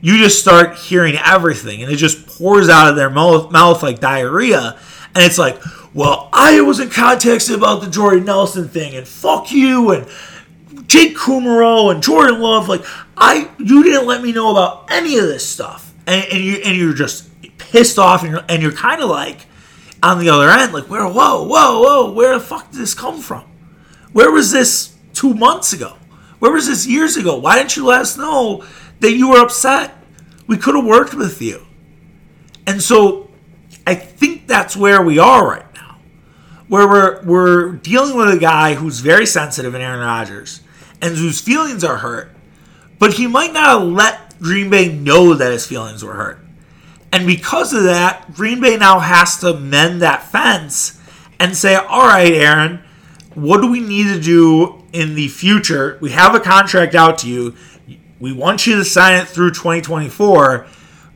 you 0.00 0.16
just 0.16 0.40
start 0.40 0.76
hearing 0.76 1.16
everything 1.24 1.82
and 1.82 1.92
it 1.92 1.96
just 1.96 2.26
pours 2.26 2.68
out 2.68 2.88
of 2.88 2.96
their 2.96 3.10
mouth, 3.10 3.50
mouth 3.50 3.82
like 3.82 4.00
diarrhea. 4.00 4.78
And 5.14 5.24
it's 5.24 5.38
like, 5.38 5.60
well, 5.92 6.28
I 6.32 6.60
was 6.62 6.80
in 6.80 6.88
context 6.88 7.50
about 7.50 7.82
the 7.82 7.90
Jordan 7.90 8.24
Nelson 8.24 8.68
thing 8.68 8.94
and 8.94 9.06
fuck 9.06 9.52
you 9.52 9.90
and 9.90 10.06
Jake 10.86 11.16
Kumerow 11.16 11.92
and 11.92 12.02
Jordan 12.02 12.40
Love. 12.40 12.68
Like, 12.68 12.84
I, 13.16 13.50
you 13.58 13.82
didn't 13.82 14.06
let 14.06 14.22
me 14.22 14.32
know 14.32 14.52
about 14.52 14.90
any 14.90 15.18
of 15.18 15.24
this 15.24 15.46
stuff. 15.46 15.92
And, 16.06 16.24
and 16.32 16.42
you, 16.42 16.54
and 16.64 16.76
you're 16.76 16.94
just 16.94 17.28
pissed 17.58 17.98
off 17.98 18.22
and 18.22 18.32
you're, 18.32 18.44
and 18.48 18.62
you're 18.62 18.72
kind 18.72 19.02
of 19.02 19.10
like 19.10 19.46
on 20.02 20.18
the 20.18 20.30
other 20.30 20.48
end, 20.48 20.72
like, 20.72 20.88
where, 20.88 21.06
whoa, 21.06 21.44
whoa, 21.44 21.80
whoa, 21.82 22.12
where 22.12 22.34
the 22.34 22.40
fuck 22.40 22.70
did 22.70 22.80
this 22.80 22.94
come 22.94 23.20
from? 23.20 23.44
Where 24.12 24.30
was 24.30 24.50
this 24.50 24.96
two 25.12 25.34
months 25.34 25.72
ago? 25.72 25.96
Where 26.38 26.52
was 26.52 26.66
this 26.66 26.86
years 26.86 27.16
ago? 27.16 27.38
Why 27.38 27.58
didn't 27.58 27.76
you 27.76 27.86
let 27.86 28.00
us 28.00 28.16
know 28.16 28.64
that 29.00 29.12
you 29.12 29.30
were 29.30 29.40
upset? 29.40 29.94
We 30.46 30.56
could 30.56 30.74
have 30.74 30.84
worked 30.84 31.14
with 31.14 31.40
you. 31.40 31.66
And 32.66 32.82
so 32.82 33.30
I 33.86 33.94
think 33.94 34.46
that's 34.46 34.76
where 34.76 35.02
we 35.02 35.18
are 35.18 35.46
right 35.46 35.74
now. 35.74 35.98
Where 36.68 36.88
we're 36.88 37.22
we're 37.24 37.72
dealing 37.72 38.16
with 38.16 38.28
a 38.28 38.38
guy 38.38 38.74
who's 38.74 39.00
very 39.00 39.26
sensitive 39.26 39.74
in 39.74 39.80
Aaron 39.82 40.00
Rodgers 40.00 40.60
and 41.02 41.16
whose 41.16 41.40
feelings 41.40 41.84
are 41.84 41.98
hurt, 41.98 42.30
but 42.98 43.14
he 43.14 43.26
might 43.26 43.52
not 43.52 43.80
have 43.80 43.88
let 43.88 44.38
Green 44.40 44.70
Bay 44.70 44.92
know 44.92 45.34
that 45.34 45.52
his 45.52 45.66
feelings 45.66 46.04
were 46.04 46.14
hurt. 46.14 46.38
And 47.12 47.26
because 47.26 47.72
of 47.72 47.84
that, 47.84 48.32
Green 48.32 48.60
Bay 48.60 48.76
now 48.76 49.00
has 49.00 49.38
to 49.38 49.54
mend 49.54 50.02
that 50.02 50.22
fence 50.22 51.00
and 51.38 51.56
say, 51.56 51.74
all 51.74 52.06
right, 52.06 52.32
Aaron, 52.32 52.82
what 53.34 53.60
do 53.60 53.70
we 53.70 53.80
need 53.80 54.04
to 54.04 54.20
do 54.20 54.82
in 54.92 55.14
the 55.14 55.28
future? 55.28 55.98
We 56.00 56.10
have 56.10 56.34
a 56.34 56.40
contract 56.40 56.94
out 56.94 57.18
to 57.18 57.28
you. 57.28 57.54
We 58.20 58.32
want 58.32 58.66
you 58.66 58.76
to 58.76 58.84
sign 58.84 59.20
it 59.20 59.26
through 59.26 59.50
2024, 59.50 60.66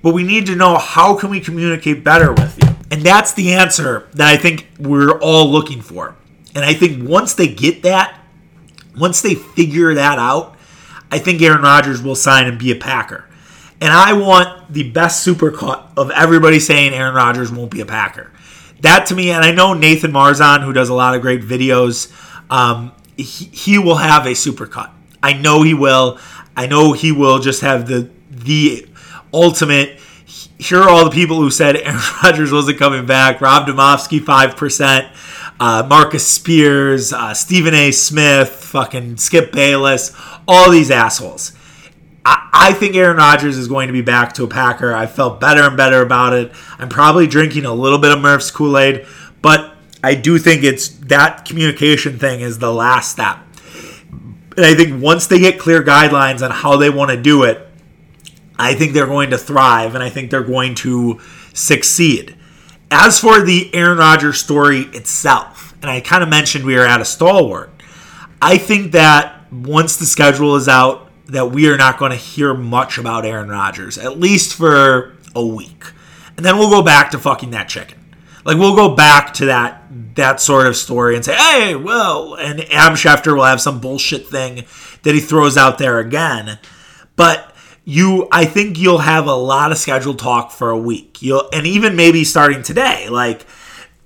but 0.02 0.14
we 0.14 0.24
need 0.24 0.46
to 0.46 0.56
know 0.56 0.78
how 0.78 1.16
can 1.16 1.30
we 1.30 1.40
communicate 1.40 2.02
better 2.02 2.32
with 2.32 2.58
you? 2.62 2.74
And 2.90 3.02
that's 3.02 3.32
the 3.34 3.54
answer 3.54 4.08
that 4.14 4.26
I 4.26 4.36
think 4.36 4.68
we're 4.78 5.18
all 5.18 5.50
looking 5.50 5.82
for. 5.82 6.16
And 6.54 6.64
I 6.64 6.74
think 6.74 7.08
once 7.08 7.34
they 7.34 7.48
get 7.48 7.82
that, 7.82 8.20
once 8.96 9.20
they 9.20 9.34
figure 9.34 9.94
that 9.94 10.18
out, 10.18 10.56
I 11.10 11.18
think 11.18 11.42
Aaron 11.42 11.62
Rodgers 11.62 12.02
will 12.02 12.14
sign 12.14 12.46
and 12.46 12.58
be 12.58 12.70
a 12.70 12.76
Packer. 12.76 13.28
And 13.84 13.92
I 13.92 14.14
want 14.14 14.72
the 14.72 14.90
best 14.90 15.26
supercut 15.26 15.88
of 15.98 16.10
everybody 16.10 16.58
saying 16.58 16.94
Aaron 16.94 17.14
Rodgers 17.14 17.52
won't 17.52 17.70
be 17.70 17.82
a 17.82 17.84
Packer. 17.84 18.32
That 18.80 19.04
to 19.08 19.14
me, 19.14 19.30
and 19.30 19.44
I 19.44 19.50
know 19.50 19.74
Nathan 19.74 20.10
Marzon, 20.10 20.64
who 20.64 20.72
does 20.72 20.88
a 20.88 20.94
lot 20.94 21.14
of 21.14 21.20
great 21.20 21.42
videos, 21.42 22.10
um, 22.50 22.92
he, 23.18 23.44
he 23.44 23.78
will 23.78 23.96
have 23.96 24.24
a 24.24 24.30
supercut. 24.30 24.90
I 25.22 25.34
know 25.34 25.60
he 25.60 25.74
will. 25.74 26.18
I 26.56 26.66
know 26.66 26.94
he 26.94 27.12
will 27.12 27.40
just 27.40 27.60
have 27.60 27.86
the 27.86 28.08
the 28.30 28.88
ultimate. 29.34 30.00
Here 30.56 30.80
are 30.80 30.88
all 30.88 31.04
the 31.04 31.10
people 31.10 31.36
who 31.36 31.50
said 31.50 31.76
Aaron 31.84 32.00
Rodgers 32.22 32.52
wasn't 32.52 32.78
coming 32.78 33.04
back. 33.04 33.42
Rob 33.42 33.68
five 33.68 34.56
percent. 34.56 35.08
Uh, 35.60 35.86
Marcus 35.86 36.26
Spears, 36.26 37.12
uh, 37.12 37.34
Stephen 37.34 37.74
A. 37.74 37.90
Smith, 37.90 38.48
fucking 38.48 39.18
Skip 39.18 39.52
Bayless, 39.52 40.16
all 40.48 40.70
these 40.70 40.90
assholes. 40.90 41.52
I, 42.24 42.72
think 42.72 42.96
Aaron 42.96 43.18
Rodgers 43.18 43.58
is 43.58 43.68
going 43.68 43.88
to 43.88 43.92
be 43.92 44.00
back 44.00 44.32
to 44.34 44.44
a 44.44 44.48
Packer. 44.48 44.94
I 44.94 45.06
felt 45.06 45.40
better 45.40 45.62
and 45.62 45.76
better 45.76 46.00
about 46.00 46.32
it. 46.32 46.52
I'm 46.78 46.88
probably 46.88 47.26
drinking 47.26 47.66
a 47.66 47.74
little 47.74 47.98
bit 47.98 48.12
of 48.12 48.20
Murph's 48.20 48.50
Kool 48.50 48.78
Aid, 48.78 49.06
but 49.42 49.74
I 50.02 50.14
do 50.14 50.38
think 50.38 50.64
it's 50.64 50.88
that 50.88 51.44
communication 51.44 52.18
thing 52.18 52.40
is 52.40 52.58
the 52.58 52.72
last 52.72 53.12
step. 53.12 53.38
And 54.56 54.64
I 54.64 54.74
think 54.74 55.02
once 55.02 55.26
they 55.26 55.38
get 55.38 55.58
clear 55.58 55.82
guidelines 55.82 56.42
on 56.42 56.50
how 56.50 56.76
they 56.76 56.90
want 56.90 57.10
to 57.10 57.20
do 57.20 57.42
it, 57.42 57.66
I 58.58 58.74
think 58.74 58.92
they're 58.92 59.06
going 59.06 59.30
to 59.30 59.38
thrive 59.38 59.94
and 59.94 60.02
I 60.02 60.10
think 60.10 60.30
they're 60.30 60.42
going 60.42 60.74
to 60.76 61.20
succeed. 61.52 62.36
As 62.90 63.18
for 63.18 63.42
the 63.42 63.74
Aaron 63.74 63.98
Rodgers 63.98 64.38
story 64.38 64.82
itself, 64.92 65.74
and 65.82 65.90
I 65.90 66.00
kind 66.00 66.22
of 66.22 66.28
mentioned 66.28 66.64
we 66.64 66.76
are 66.76 66.86
at 66.86 67.00
a 67.00 67.04
stalwart, 67.04 67.70
I 68.40 68.58
think 68.58 68.92
that 68.92 69.52
once 69.52 69.96
the 69.96 70.06
schedule 70.06 70.56
is 70.56 70.68
out, 70.68 71.03
that 71.26 71.50
we 71.50 71.68
are 71.68 71.76
not 71.76 71.98
going 71.98 72.10
to 72.10 72.16
hear 72.16 72.54
much 72.54 72.98
about 72.98 73.24
Aaron 73.24 73.48
Rodgers, 73.48 73.98
at 73.98 74.18
least 74.18 74.54
for 74.54 75.14
a 75.34 75.44
week. 75.44 75.84
And 76.36 76.44
then 76.44 76.58
we'll 76.58 76.70
go 76.70 76.82
back 76.82 77.10
to 77.12 77.18
fucking 77.18 77.50
that 77.50 77.68
chicken. 77.68 77.98
Like 78.44 78.58
we'll 78.58 78.76
go 78.76 78.94
back 78.94 79.34
to 79.34 79.46
that 79.46 79.82
that 80.16 80.40
sort 80.40 80.66
of 80.66 80.76
story 80.76 81.16
and 81.16 81.24
say, 81.24 81.34
hey, 81.34 81.74
well, 81.74 82.34
and 82.34 82.60
Adam 82.72 82.94
Schefter 82.94 83.34
will 83.34 83.44
have 83.44 83.60
some 83.60 83.80
bullshit 83.80 84.26
thing 84.26 84.64
that 85.02 85.14
he 85.14 85.20
throws 85.20 85.56
out 85.56 85.78
there 85.78 85.98
again. 85.98 86.58
But 87.16 87.54
you 87.84 88.28
I 88.30 88.44
think 88.44 88.78
you'll 88.78 88.98
have 88.98 89.26
a 89.26 89.34
lot 89.34 89.72
of 89.72 89.78
scheduled 89.78 90.18
talk 90.18 90.50
for 90.50 90.70
a 90.70 90.78
week. 90.78 91.22
You'll 91.22 91.48
and 91.52 91.66
even 91.66 91.96
maybe 91.96 92.24
starting 92.24 92.62
today. 92.62 93.08
Like 93.08 93.46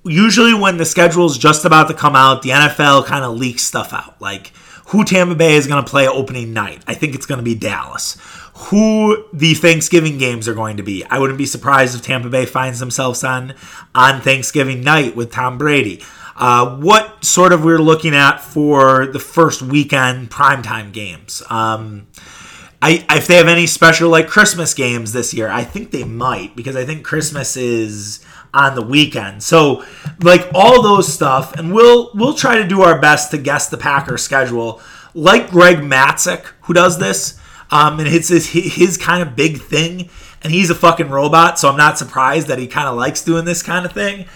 usually 0.04 0.54
when 0.54 0.76
the 0.76 0.84
schedule 0.84 1.26
is 1.26 1.38
just 1.38 1.64
about 1.64 1.88
to 1.88 1.94
come 1.94 2.16
out, 2.16 2.42
the 2.42 2.50
NFL 2.50 3.06
kind 3.06 3.24
of 3.24 3.36
leaks 3.36 3.62
stuff 3.62 3.92
out. 3.92 4.20
Like 4.20 4.52
who 4.88 5.04
Tampa 5.04 5.34
Bay 5.34 5.54
is 5.54 5.66
going 5.66 5.84
to 5.84 5.90
play 5.90 6.08
opening 6.08 6.52
night. 6.52 6.82
I 6.86 6.94
think 6.94 7.14
it's 7.14 7.26
going 7.26 7.38
to 7.38 7.44
be 7.44 7.54
Dallas. 7.54 8.16
Who 8.54 9.24
the 9.32 9.54
Thanksgiving 9.54 10.18
games 10.18 10.48
are 10.48 10.54
going 10.54 10.78
to 10.78 10.82
be. 10.82 11.04
I 11.04 11.18
wouldn't 11.18 11.38
be 11.38 11.46
surprised 11.46 11.94
if 11.94 12.02
Tampa 12.02 12.28
Bay 12.28 12.46
finds 12.46 12.80
themselves 12.80 13.22
on 13.22 13.54
on 13.94 14.20
Thanksgiving 14.20 14.82
night 14.82 15.14
with 15.14 15.30
Tom 15.30 15.58
Brady. 15.58 16.02
Uh, 16.36 16.76
what 16.76 17.24
sort 17.24 17.52
of 17.52 17.64
we're 17.64 17.78
looking 17.78 18.14
at 18.14 18.38
for 18.38 19.06
the 19.06 19.18
first 19.18 19.60
weekend 19.60 20.30
primetime 20.30 20.92
games. 20.92 21.42
Um, 21.50 22.06
I, 22.80 23.04
if 23.10 23.26
they 23.26 23.34
have 23.34 23.48
any 23.48 23.66
special 23.66 24.08
like 24.08 24.28
Christmas 24.28 24.72
games 24.72 25.12
this 25.12 25.34
year, 25.34 25.48
I 25.48 25.64
think 25.64 25.90
they 25.90 26.04
might 26.04 26.54
because 26.56 26.76
I 26.76 26.84
think 26.84 27.04
Christmas 27.04 27.56
is 27.56 28.24
on 28.52 28.74
the 28.74 28.82
weekend. 28.82 29.42
So 29.42 29.84
like 30.20 30.48
all 30.54 30.82
those 30.82 31.12
stuff, 31.12 31.54
and 31.54 31.74
we'll 31.74 32.10
we'll 32.14 32.34
try 32.34 32.56
to 32.58 32.66
do 32.66 32.82
our 32.82 33.00
best 33.00 33.30
to 33.30 33.38
guess 33.38 33.68
the 33.68 33.78
Packers 33.78 34.22
schedule. 34.22 34.80
Like 35.14 35.50
Greg 35.50 35.78
Matzek, 35.78 36.44
who 36.62 36.74
does 36.74 36.98
this, 36.98 37.38
um, 37.70 37.98
and 37.98 38.08
it's 38.08 38.28
his, 38.28 38.48
his 38.50 38.96
kind 38.96 39.22
of 39.22 39.34
big 39.34 39.60
thing, 39.60 40.10
and 40.42 40.52
he's 40.52 40.70
a 40.70 40.74
fucking 40.74 41.08
robot, 41.08 41.58
so 41.58 41.68
I'm 41.68 41.76
not 41.76 41.98
surprised 41.98 42.48
that 42.48 42.58
he 42.58 42.66
kind 42.66 42.88
of 42.88 42.96
likes 42.96 43.22
doing 43.22 43.44
this 43.44 43.62
kind 43.62 43.84
of 43.84 43.92
thing. 43.92 44.26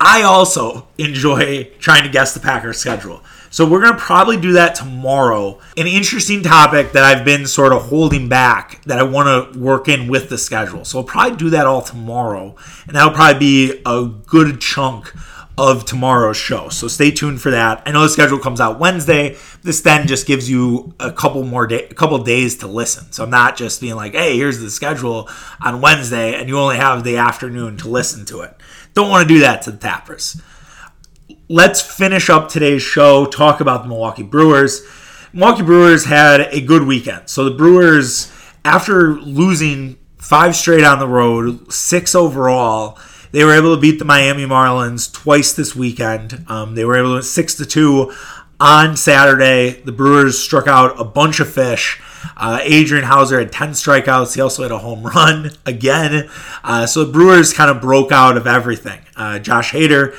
I 0.00 0.22
also 0.22 0.88
enjoy 0.98 1.64
trying 1.78 2.04
to 2.04 2.08
guess 2.08 2.34
the 2.34 2.40
Packers 2.40 2.78
schedule. 2.78 3.22
So 3.54 3.64
we're 3.64 3.82
going 3.82 3.92
to 3.92 4.00
probably 4.00 4.36
do 4.36 4.54
that 4.54 4.74
tomorrow. 4.74 5.60
An 5.76 5.86
interesting 5.86 6.42
topic 6.42 6.90
that 6.90 7.04
I've 7.04 7.24
been 7.24 7.46
sort 7.46 7.72
of 7.72 7.82
holding 7.82 8.28
back 8.28 8.82
that 8.86 8.98
I 8.98 9.04
want 9.04 9.28
to 9.54 9.56
work 9.56 9.86
in 9.86 10.08
with 10.08 10.28
the 10.28 10.36
schedule. 10.38 10.84
So 10.84 10.98
I'll 10.98 11.04
probably 11.04 11.36
do 11.36 11.50
that 11.50 11.64
all 11.64 11.80
tomorrow. 11.80 12.56
And 12.88 12.96
that'll 12.96 13.12
probably 13.12 13.38
be 13.38 13.80
a 13.86 14.10
good 14.26 14.60
chunk 14.60 15.14
of 15.56 15.84
tomorrow's 15.84 16.36
show. 16.36 16.68
So 16.68 16.88
stay 16.88 17.12
tuned 17.12 17.40
for 17.40 17.52
that. 17.52 17.80
I 17.86 17.92
know 17.92 18.02
the 18.02 18.08
schedule 18.08 18.40
comes 18.40 18.60
out 18.60 18.80
Wednesday. 18.80 19.36
This 19.62 19.80
then 19.82 20.08
just 20.08 20.26
gives 20.26 20.50
you 20.50 20.92
a 20.98 21.12
couple 21.12 21.44
more 21.44 21.68
day, 21.68 21.86
a 21.88 21.94
couple 21.94 22.18
days 22.24 22.56
to 22.56 22.66
listen. 22.66 23.12
So 23.12 23.22
I'm 23.22 23.30
not 23.30 23.56
just 23.56 23.80
being 23.80 23.94
like, 23.94 24.14
"Hey, 24.14 24.36
here's 24.36 24.58
the 24.58 24.68
schedule 24.68 25.28
on 25.60 25.80
Wednesday," 25.80 26.34
and 26.34 26.48
you 26.48 26.58
only 26.58 26.78
have 26.78 27.04
the 27.04 27.18
afternoon 27.18 27.76
to 27.76 27.88
listen 27.88 28.24
to 28.26 28.40
it. 28.40 28.56
Don't 28.94 29.10
want 29.10 29.28
to 29.28 29.32
do 29.32 29.38
that 29.42 29.62
to 29.62 29.70
the 29.70 29.76
tappers 29.76 30.42
let's 31.48 31.80
finish 31.80 32.30
up 32.30 32.48
today's 32.48 32.82
show, 32.82 33.26
talk 33.26 33.60
about 33.60 33.82
the 33.82 33.88
Milwaukee 33.88 34.22
Brewers. 34.22 34.82
Milwaukee 35.32 35.62
Brewers 35.62 36.04
had 36.04 36.42
a 36.52 36.60
good 36.60 36.84
weekend. 36.84 37.28
So 37.28 37.44
the 37.44 37.50
Brewers, 37.50 38.32
after 38.64 39.14
losing 39.14 39.96
five 40.18 40.56
straight 40.56 40.84
on 40.84 40.98
the 40.98 41.08
road, 41.08 41.72
six 41.72 42.14
overall, 42.14 42.98
they 43.32 43.44
were 43.44 43.54
able 43.54 43.74
to 43.74 43.80
beat 43.80 43.98
the 43.98 44.04
Miami 44.04 44.44
Marlins 44.44 45.12
twice 45.12 45.52
this 45.52 45.74
weekend. 45.74 46.44
Um, 46.48 46.74
they 46.76 46.84
were 46.84 46.96
able 46.96 47.16
to 47.16 47.22
six 47.22 47.54
to 47.56 47.66
two 47.66 48.12
on 48.60 48.96
Saturday. 48.96 49.80
The 49.82 49.92
Brewers 49.92 50.38
struck 50.38 50.68
out 50.68 50.98
a 51.00 51.04
bunch 51.04 51.40
of 51.40 51.52
fish. 51.52 52.00
Uh, 52.36 52.60
Adrian 52.62 53.04
Houser 53.04 53.38
had 53.38 53.52
10 53.52 53.70
strikeouts. 53.70 54.34
He 54.34 54.40
also 54.40 54.62
had 54.62 54.72
a 54.72 54.78
home 54.78 55.02
run 55.02 55.50
again. 55.66 56.28
Uh, 56.62 56.86
so 56.86 57.04
the 57.04 57.12
Brewers 57.12 57.52
kind 57.52 57.70
of 57.70 57.80
broke 57.80 58.12
out 58.12 58.36
of 58.36 58.46
everything. 58.46 59.00
Uh, 59.16 59.38
Josh 59.38 59.72
Hader 59.72 60.14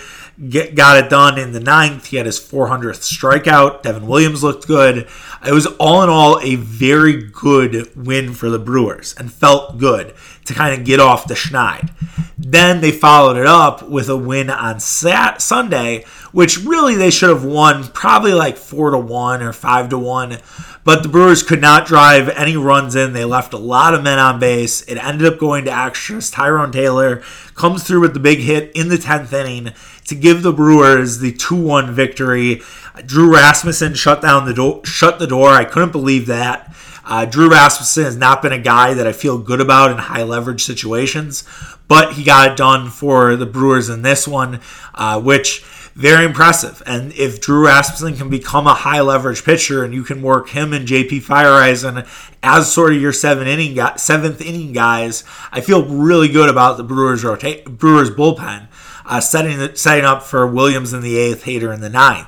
get, 0.49 0.75
got 0.75 1.03
it 1.03 1.09
done 1.09 1.37
in 1.37 1.51
the 1.51 1.59
ninth. 1.59 2.07
He 2.07 2.17
had 2.17 2.25
his 2.25 2.39
400th 2.39 3.01
strikeout. 3.01 3.83
Devin 3.83 4.07
Williams 4.07 4.43
looked 4.43 4.67
good. 4.67 5.07
It 5.45 5.51
was 5.51 5.65
all 5.65 6.03
in 6.03 6.09
all 6.09 6.39
a 6.41 6.55
very 6.55 7.23
good 7.23 7.95
win 7.95 8.33
for 8.33 8.49
the 8.49 8.59
Brewers 8.59 9.15
and 9.17 9.31
felt 9.31 9.77
good 9.77 10.13
to 10.45 10.53
kind 10.53 10.79
of 10.79 10.85
get 10.85 10.99
off 10.99 11.27
the 11.27 11.33
schneid. 11.33 11.91
Then 12.37 12.81
they 12.81 12.91
followed 12.91 13.37
it 13.37 13.47
up 13.47 13.87
with 13.89 14.09
a 14.09 14.17
win 14.17 14.49
on 14.49 14.79
Sat- 14.79 15.41
Sunday, 15.41 16.05
which 16.31 16.57
really 16.59 16.95
they 16.95 17.09
should 17.11 17.29
have 17.29 17.45
won 17.45 17.87
probably 17.87 18.33
like 18.33 18.57
4 18.57 18.91
to 18.91 18.97
1 18.97 19.41
or 19.41 19.53
5 19.53 19.89
to 19.89 19.97
1 19.97 20.37
but 20.85 21.01
the 21.01 21.09
Brewers 21.09 21.41
could 21.41 21.61
not 21.61 21.87
drive 21.87 22.29
any 22.29 22.55
runs 22.55 22.95
in. 22.95 23.11
They 23.11 23.25
left 23.25 23.53
a 23.53 23.57
lot 23.57 23.95
of 23.95 24.03
men 24.03 24.19
on 24.19 24.39
base. 24.39 24.83
It 24.83 25.03
ended 25.03 25.25
up 25.25 25.39
going 25.39 25.65
to 25.65 25.75
extras. 25.75 26.29
Tyrone 26.29 26.71
Taylor 26.71 27.23
comes 27.55 27.83
through 27.83 28.01
with 28.01 28.13
the 28.13 28.19
big 28.19 28.37
hit 28.37 28.71
in 28.75 28.89
the 28.89 28.97
10th 28.97 29.33
inning 29.33 29.73
to 30.05 30.15
give 30.15 30.43
the 30.43 30.53
Brewers 30.53 31.19
the 31.19 31.33
2-1 31.33 31.91
victory. 31.91 32.61
Drew 33.05 33.33
Rasmussen 33.33 33.93
shut 33.93 34.21
down 34.21 34.45
the 34.45 34.53
door 34.53 34.85
shut 34.85 35.19
the 35.19 35.27
door. 35.27 35.49
I 35.49 35.65
couldn't 35.65 35.91
believe 35.91 36.27
that. 36.27 36.73
Uh, 37.05 37.25
Drew 37.25 37.49
Rasmussen 37.49 38.03
has 38.03 38.17
not 38.17 38.41
been 38.41 38.51
a 38.51 38.59
guy 38.59 38.95
that 38.95 39.05
I 39.05 39.11
feel 39.11 39.37
good 39.37 39.61
about 39.61 39.91
in 39.91 39.97
high 39.97 40.23
leverage 40.23 40.63
situations, 40.63 41.43
but 41.87 42.13
he 42.13 42.23
got 42.23 42.51
it 42.51 42.57
done 42.57 42.89
for 42.89 43.35
the 43.35 43.45
Brewers 43.45 43.89
in 43.89 44.01
this 44.01 44.27
one, 44.27 44.59
uh, 44.95 45.21
which 45.21 45.63
very 45.95 46.25
impressive. 46.25 46.83
And 46.85 47.13
if 47.13 47.39
Drew 47.39 47.65
Rasmussen 47.65 48.17
can 48.17 48.29
become 48.29 48.67
a 48.67 48.73
high 48.73 49.01
leverage 49.01 49.43
pitcher 49.43 49.83
and 49.83 49.93
you 49.93 50.03
can 50.03 50.21
work 50.21 50.49
him 50.49 50.73
and 50.73 50.87
JP 50.87 51.23
Feyereisen 51.23 52.07
as 52.43 52.71
sort 52.71 52.93
of 52.93 53.01
your 53.01 53.13
seven 53.13 53.47
inning 53.47 53.79
seventh 53.97 54.41
inning 54.41 54.73
guys, 54.73 55.23
I 55.51 55.61
feel 55.61 55.85
really 55.85 56.27
good 56.27 56.49
about 56.49 56.77
the 56.77 56.83
Brewers 56.83 57.23
rota- 57.23 57.63
Brewers 57.69 58.09
bullpen, 58.09 58.67
uh, 59.05 59.19
setting 59.19 59.75
setting 59.75 60.05
up 60.05 60.23
for 60.23 60.45
Williams 60.47 60.93
in 60.93 61.01
the 61.01 61.17
eighth, 61.17 61.43
Hader 61.43 61.73
in 61.73 61.81
the 61.81 61.89
ninth. 61.89 62.27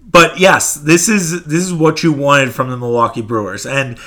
But 0.00 0.38
yes, 0.38 0.74
this 0.74 1.08
is 1.08 1.44
this 1.44 1.62
is 1.62 1.72
what 1.72 2.02
you 2.02 2.12
wanted 2.12 2.52
from 2.52 2.70
the 2.70 2.76
Milwaukee 2.76 3.22
Brewers, 3.22 3.64
and 3.64 3.98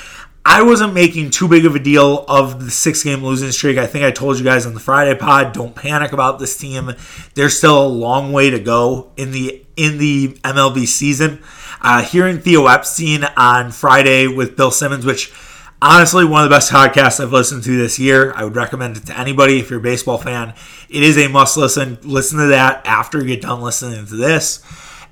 I 0.48 0.62
wasn't 0.62 0.94
making 0.94 1.32
too 1.32 1.48
big 1.48 1.66
of 1.66 1.76
a 1.76 1.80
deal 1.80 2.24
of 2.28 2.64
the 2.64 2.70
six 2.70 3.04
game 3.04 3.24
losing 3.24 3.52
streak. 3.52 3.80
I 3.80 3.88
think 3.88 4.06
I 4.06 4.12
told 4.12 4.38
you 4.38 4.44
guys 4.44 4.68
on 4.68 4.76
the 4.76 4.80
Friday 4.80 5.18
pod, 5.18 5.54
don't 5.54 5.76
panic 5.76 6.12
about 6.12 6.38
this 6.38 6.56
team. 6.56 6.92
There's 7.34 7.58
still 7.58 7.84
a 7.84 7.88
long 7.88 8.32
way 8.32 8.52
to 8.52 8.60
go 8.60 9.12
in 9.18 9.32
the 9.32 9.66
in 9.76 9.98
the 9.98 10.38
MLB 10.44 10.86
season. 10.86 11.42
Uh, 11.82 12.04
hearing 12.04 12.40
Theo 12.40 12.68
Epstein 12.68 13.24
on 13.36 13.72
Friday 13.72 14.28
with 14.28 14.56
Bill 14.56 14.72
Simmons, 14.72 15.06
which 15.06 15.34
honestly 15.82 16.26
one 16.26 16.44
of 16.44 16.50
the 16.50 16.56
best 16.56 16.72
podcasts 16.72 17.20
I've 17.20 17.32
listened 17.32 17.64
to 17.64 17.78
this 17.78 18.00
year. 18.00 18.34
I 18.36 18.44
would 18.44 18.56
recommend 18.56 18.98
it 18.98 19.06
to 19.08 19.20
anybody 19.20 19.60
if 19.60 19.70
you're 19.70 19.80
a 19.80 19.84
baseball 19.84 20.18
fan. 20.18 20.54
It 20.90 21.04
is 21.04 21.18
a 21.18 21.28
must 21.28 21.58
listen. 21.58 21.98
Listen 22.04 22.40
to 22.40 22.48
that 22.48 22.86
after 22.86 23.20
you 23.20 23.28
get 23.28 23.42
done 23.42 23.62
listening 23.62 24.06
to 24.06 24.16
this. 24.16 24.64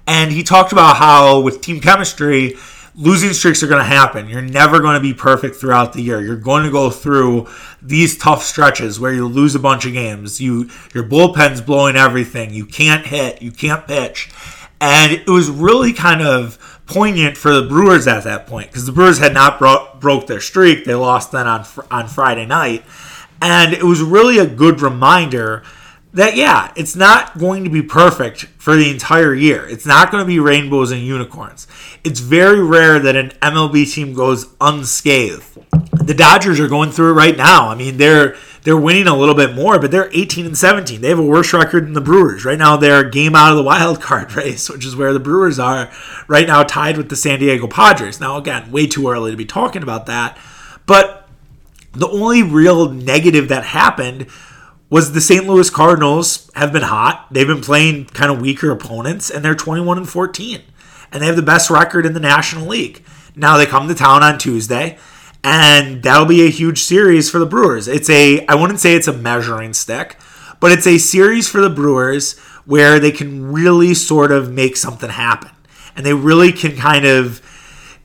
And 0.07 0.31
he 0.31 0.43
talked 0.43 0.71
about 0.71 0.97
how 0.97 1.41
with 1.41 1.61
team 1.61 1.79
chemistry 1.79 2.55
losing 2.95 3.33
streaks 3.33 3.63
are 3.63 3.67
going 3.67 3.79
to 3.79 3.85
happen. 3.85 4.29
You're 4.29 4.41
never 4.41 4.79
going 4.79 4.95
to 4.95 5.01
be 5.01 5.13
perfect 5.13 5.55
throughout 5.55 5.93
the 5.93 6.01
year. 6.01 6.21
You're 6.21 6.35
going 6.35 6.63
to 6.63 6.71
go 6.71 6.89
through 6.89 7.47
these 7.81 8.17
tough 8.17 8.43
stretches 8.43 8.99
where 8.99 9.13
you 9.13 9.27
lose 9.27 9.55
a 9.55 9.59
bunch 9.59 9.85
of 9.85 9.93
games. 9.93 10.39
You 10.39 10.69
your 10.93 11.03
bullpen's 11.03 11.61
blowing 11.61 11.95
everything. 11.95 12.53
You 12.53 12.65
can't 12.65 13.05
hit, 13.05 13.41
you 13.41 13.51
can't 13.51 13.87
pitch. 13.87 14.31
And 14.79 15.11
it 15.13 15.27
was 15.27 15.49
really 15.49 15.93
kind 15.93 16.21
of 16.21 16.82
poignant 16.93 17.37
for 17.37 17.53
the 17.53 17.67
Brewers 17.67 18.07
at 18.07 18.23
that 18.23 18.47
point 18.47 18.67
because 18.67 18.85
the 18.85 18.91
Brewers 18.91 19.17
had 19.19 19.33
not 19.33 19.59
bro- 19.59 19.89
broke 19.99 20.27
their 20.27 20.39
streak. 20.39 20.85
They 20.85 20.95
lost 20.95 21.31
then 21.31 21.47
on 21.47 21.65
on 21.89 22.07
Friday 22.07 22.45
night, 22.45 22.83
and 23.41 23.73
it 23.73 23.83
was 23.83 24.01
really 24.01 24.37
a 24.37 24.45
good 24.45 24.81
reminder 24.81 25.63
that 26.13 26.35
yeah, 26.35 26.71
it's 26.75 26.95
not 26.95 27.37
going 27.37 27.63
to 27.63 27.69
be 27.69 27.81
perfect 27.81 28.45
for 28.57 28.75
the 28.75 28.89
entire 28.89 29.33
year. 29.33 29.67
It's 29.67 29.85
not 29.85 30.11
going 30.11 30.23
to 30.23 30.27
be 30.27 30.39
rainbows 30.39 30.91
and 30.91 31.01
unicorns. 31.01 31.67
It's 32.03 32.19
very 32.19 32.63
rare 32.63 32.99
that 32.99 33.15
an 33.15 33.29
MLB 33.41 33.91
team 33.91 34.13
goes 34.13 34.53
unscathed. 34.61 35.57
The 36.05 36.13
Dodgers 36.13 36.59
are 36.59 36.67
going 36.67 36.91
through 36.91 37.11
it 37.11 37.13
right 37.13 37.37
now. 37.37 37.69
I 37.69 37.75
mean, 37.75 37.97
they're 37.97 38.35
they're 38.63 38.77
winning 38.77 39.07
a 39.07 39.15
little 39.15 39.35
bit 39.35 39.53
more, 39.55 39.77
but 39.77 39.91
they're 39.91 40.09
18 40.13 40.45
and 40.45 40.57
17. 40.57 41.01
They 41.01 41.09
have 41.09 41.19
a 41.19 41.23
worse 41.23 41.51
record 41.53 41.85
than 41.85 41.93
the 41.93 42.01
Brewers. 42.01 42.45
Right 42.45 42.57
now, 42.57 42.77
they're 42.77 43.07
a 43.07 43.11
game 43.11 43.35
out 43.35 43.51
of 43.51 43.57
the 43.57 43.63
wild 43.63 44.01
card 44.01 44.33
race, 44.35 44.69
which 44.69 44.85
is 44.85 44.95
where 44.95 45.11
the 45.11 45.19
Brewers 45.19 45.59
are 45.59 45.91
right 46.27 46.47
now, 46.47 46.63
tied 46.63 46.97
with 46.97 47.09
the 47.09 47.15
San 47.15 47.39
Diego 47.39 47.67
Padres. 47.67 48.21
Now, 48.21 48.37
again, 48.37 48.71
way 48.71 48.87
too 48.87 49.09
early 49.09 49.31
to 49.31 49.37
be 49.37 49.45
talking 49.45 49.83
about 49.83 50.05
that. 50.05 50.37
But 50.85 51.27
the 51.91 52.07
only 52.07 52.41
real 52.41 52.89
negative 52.89 53.49
that 53.49 53.65
happened 53.65 54.27
was 54.89 55.11
the 55.11 55.21
St. 55.21 55.45
Louis 55.45 55.69
Cardinals 55.69 56.49
have 56.55 56.71
been 56.71 56.83
hot. 56.83 57.27
They've 57.31 57.47
been 57.47 57.61
playing 57.61 58.05
kind 58.05 58.31
of 58.31 58.39
weaker 58.39 58.71
opponents, 58.71 59.29
and 59.29 59.43
they're 59.43 59.55
21 59.55 59.97
and 59.97 60.09
14. 60.09 60.61
And 61.11 61.21
they 61.21 61.27
have 61.27 61.35
the 61.35 61.41
best 61.41 61.69
record 61.69 62.05
in 62.05 62.13
the 62.13 62.19
National 62.19 62.67
League. 62.67 63.03
Now 63.35 63.57
they 63.57 63.65
come 63.65 63.87
to 63.87 63.95
town 63.95 64.23
on 64.23 64.37
Tuesday, 64.37 64.97
and 65.43 66.01
that'll 66.01 66.25
be 66.25 66.45
a 66.45 66.49
huge 66.49 66.81
series 66.81 67.29
for 67.29 67.39
the 67.39 67.45
Brewers. 67.45 67.87
It's 67.87 68.09
a, 68.09 68.45
I 68.47 68.55
wouldn't 68.55 68.79
say 68.79 68.95
it's 68.95 69.07
a 69.07 69.13
measuring 69.13 69.73
stick, 69.73 70.17
but 70.59 70.71
it's 70.71 70.87
a 70.87 70.97
series 70.97 71.49
for 71.49 71.59
the 71.61 71.69
Brewers 71.69 72.37
where 72.65 72.99
they 72.99 73.11
can 73.11 73.51
really 73.51 73.93
sort 73.93 74.31
of 74.31 74.51
make 74.51 74.77
something 74.77 75.09
happen. 75.09 75.51
And 75.95 76.05
they 76.05 76.13
really 76.13 76.51
can 76.51 76.75
kind 76.75 77.05
of, 77.05 77.41